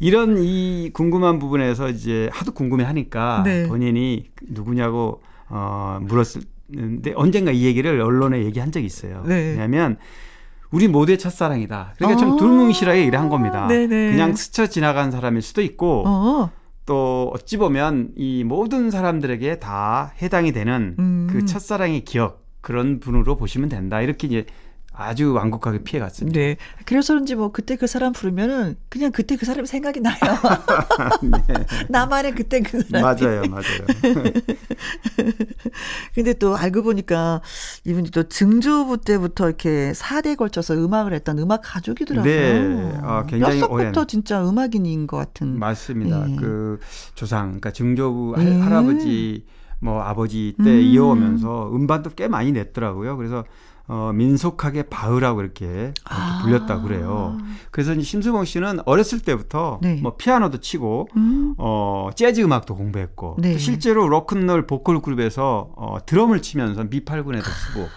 [0.00, 3.68] 이런 이 궁금한 부분에서 이제 하도 궁금해 하니까 네.
[3.68, 9.22] 본인이 누구냐고 어, 물었는데 언젠가 이 얘기를 언론에 얘기한 적이 있어요.
[9.26, 9.50] 네.
[9.50, 9.96] 왜냐하면
[10.72, 11.94] 우리 모두의 첫사랑이다.
[11.96, 12.26] 그러니까 어.
[12.26, 13.66] 좀 둘뭉실하게 얘기를 한 겁니다.
[13.68, 14.10] 네네.
[14.10, 16.50] 그냥 스쳐 지나간 사람일 수도 있고 어.
[16.86, 21.28] 또 어찌 보면 이 모든 사람들에게 다 해당이 되는 음.
[21.30, 24.00] 그 첫사랑의 기억 그런 분으로 보시면 된다.
[24.00, 24.46] 이렇게 이제
[24.94, 26.38] 아주 완곡하게 피해갔습니다.
[26.38, 26.56] 네.
[26.84, 30.16] 그래서 그런지 뭐 그때 그 사람 부르면은 그냥 그때 그 사람이 생각이 나요.
[31.88, 33.02] 나만의 그때 그 사람.
[33.16, 34.02] 맞아요, 맞아요.
[36.14, 37.40] 근데 또 알고 보니까
[37.84, 42.32] 이분이 또 증조부 때부터 이렇게 4대에 걸쳐서 음악을 했던 음악 가족이더라고요.
[42.32, 42.92] 네.
[43.02, 45.58] 아, 굉장히 뼛속부터 오랜- 진짜 음악인인 것 같은.
[45.58, 46.26] 맞습니다.
[46.30, 46.36] 예.
[46.36, 46.78] 그
[47.14, 48.42] 조상, 그러니까 증조부 예.
[48.42, 49.46] 할, 할아버지,
[49.80, 50.80] 뭐 아버지 때 음.
[50.80, 53.16] 이어오면서 음반도 꽤 많이 냈더라고요.
[53.16, 53.44] 그래서
[53.88, 56.40] 어, 민속하게 바으라고 이렇게, 이렇게 아.
[56.42, 57.36] 불렸다 그래요.
[57.70, 59.98] 그래서 심수봉 씨는 어렸을 때부터 네.
[60.02, 61.54] 뭐 피아노도 치고 음.
[61.58, 63.52] 어, 재즈 음악도 공부했고 네.
[63.52, 67.88] 또 실제로 로큰롤 보컬 그룹에서 어, 드럼을 치면서 미팔군에도 쓰고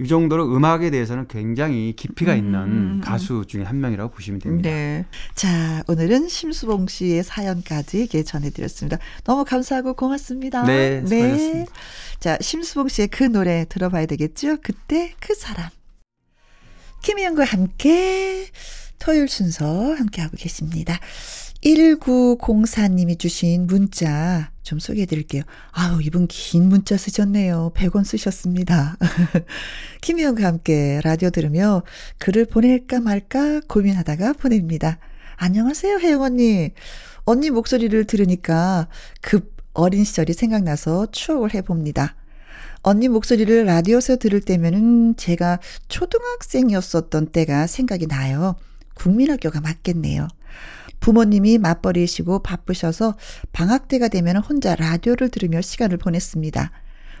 [0.00, 3.00] 이 정도로 음악에 대해서는 굉장히 깊이가 있는 음.
[3.04, 4.70] 가수 중에 한 명이라고 보시면 됩니다.
[4.70, 5.04] 네.
[5.34, 8.98] 자, 오늘은 심수봉 씨의 사연까지 이렇게 전해드렸습니다.
[9.24, 10.64] 너무 감사하고 고맙습니다.
[10.64, 11.72] 네, 수고하셨습니다.
[12.18, 14.56] 자, 심수봉 씨의 그 노래 들어봐야 되겠죠?
[14.62, 15.68] 그때 그 사람.
[17.02, 18.46] 김희영과 함께
[18.98, 20.98] 토요일 순서 함께하고 계십니다.
[21.62, 25.42] 1904님이 주신 문자 좀 소개해 드릴게요.
[25.72, 27.72] 아우, 이분 긴 문자 쓰셨네요.
[27.74, 28.96] 100원 쓰셨습니다.
[30.00, 31.82] 김희영과 함께 라디오 들으며
[32.18, 34.98] 글을 보낼까 말까 고민하다가 보냅니다.
[35.36, 36.70] 안녕하세요, 혜영 언니.
[37.24, 38.88] 언니 목소리를 들으니까
[39.20, 42.16] 급 어린 시절이 생각나서 추억을 해봅니다.
[42.82, 45.58] 언니 목소리를 라디오에서 들을 때면은 제가
[45.88, 48.56] 초등학생이었었던 때가 생각이 나요.
[48.94, 50.28] 국민학교가 맞겠네요.
[51.00, 53.16] 부모님이 맞벌이시고 바쁘셔서
[53.52, 56.70] 방학 때가 되면 혼자 라디오를 들으며 시간을 보냈습니다.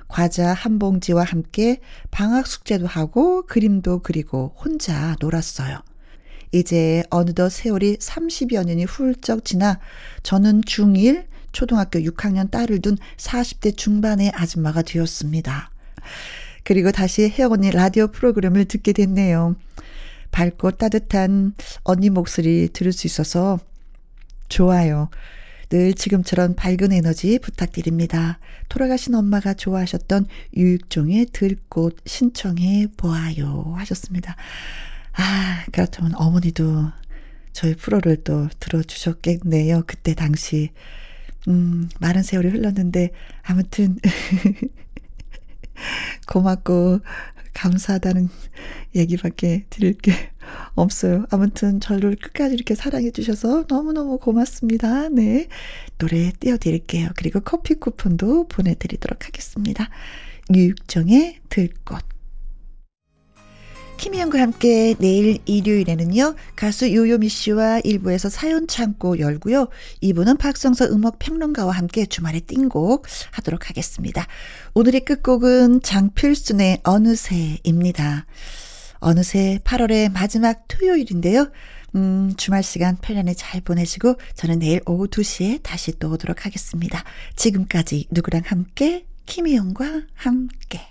[0.08, 5.78] 과자 한 봉지와 함께 방학 숙제도 하고 그림도 그리고 혼자 놀았어요.
[6.52, 9.78] 이제 어느덧 세월이 30여 년이 훌쩍 지나
[10.22, 15.70] 저는 중1 초등학교 6학년 딸을 둔 40대 중반의 아줌마가 되었습니다.
[16.64, 19.56] 그리고 다시 혜영 언니 라디오 프로그램을 듣게 됐네요.
[20.32, 23.58] 밝고 따뜻한 언니 목소리 들을 수 있어서
[24.50, 25.08] 좋아요.
[25.70, 28.40] 늘 지금처럼 밝은 에너지 부탁드립니다.
[28.68, 30.26] 돌아가신 엄마가 좋아하셨던
[30.56, 34.36] 유익종의 들꽃 신청해 보아요 하셨습니다.
[35.12, 36.90] 아, 그렇다면 어머니도
[37.52, 39.84] 저희 프로를 또 들어주셨겠네요.
[39.86, 40.70] 그때 당시.
[41.48, 43.10] 음, 많은 세월이 흘렀는데,
[43.42, 43.96] 아무튼,
[46.26, 47.00] 고맙고,
[47.54, 48.28] 감사하다는
[48.96, 50.12] 얘기밖에 드릴 게
[50.74, 51.26] 없어요.
[51.30, 55.08] 아무튼 저를 끝까지 이렇게 사랑해 주셔서 너무너무 고맙습니다.
[55.08, 55.48] 네.
[55.98, 57.10] 노래 띄워드릴게요.
[57.16, 59.88] 그리고 커피 쿠폰도 보내드리도록 하겠습니다.
[60.54, 62.19] 유육정의 들꽃.
[64.00, 69.68] 김희영과 함께 내일 일요일에는요, 가수 요요미 씨와 일부에서 사연 창고 열고요,
[70.02, 74.26] 2부는 박성서 음악 평론가와 함께 주말에 띵곡 하도록 하겠습니다.
[74.72, 78.24] 오늘의 끝곡은 장필순의 어느새입니다.
[79.00, 81.50] 어느새 8월의 마지막 토요일인데요.
[81.94, 87.04] 음, 주말 시간 편안히 잘 보내시고 저는 내일 오후 2시에 다시 또 오도록 하겠습니다.
[87.36, 90.89] 지금까지 누구랑 함께 김희영과 함께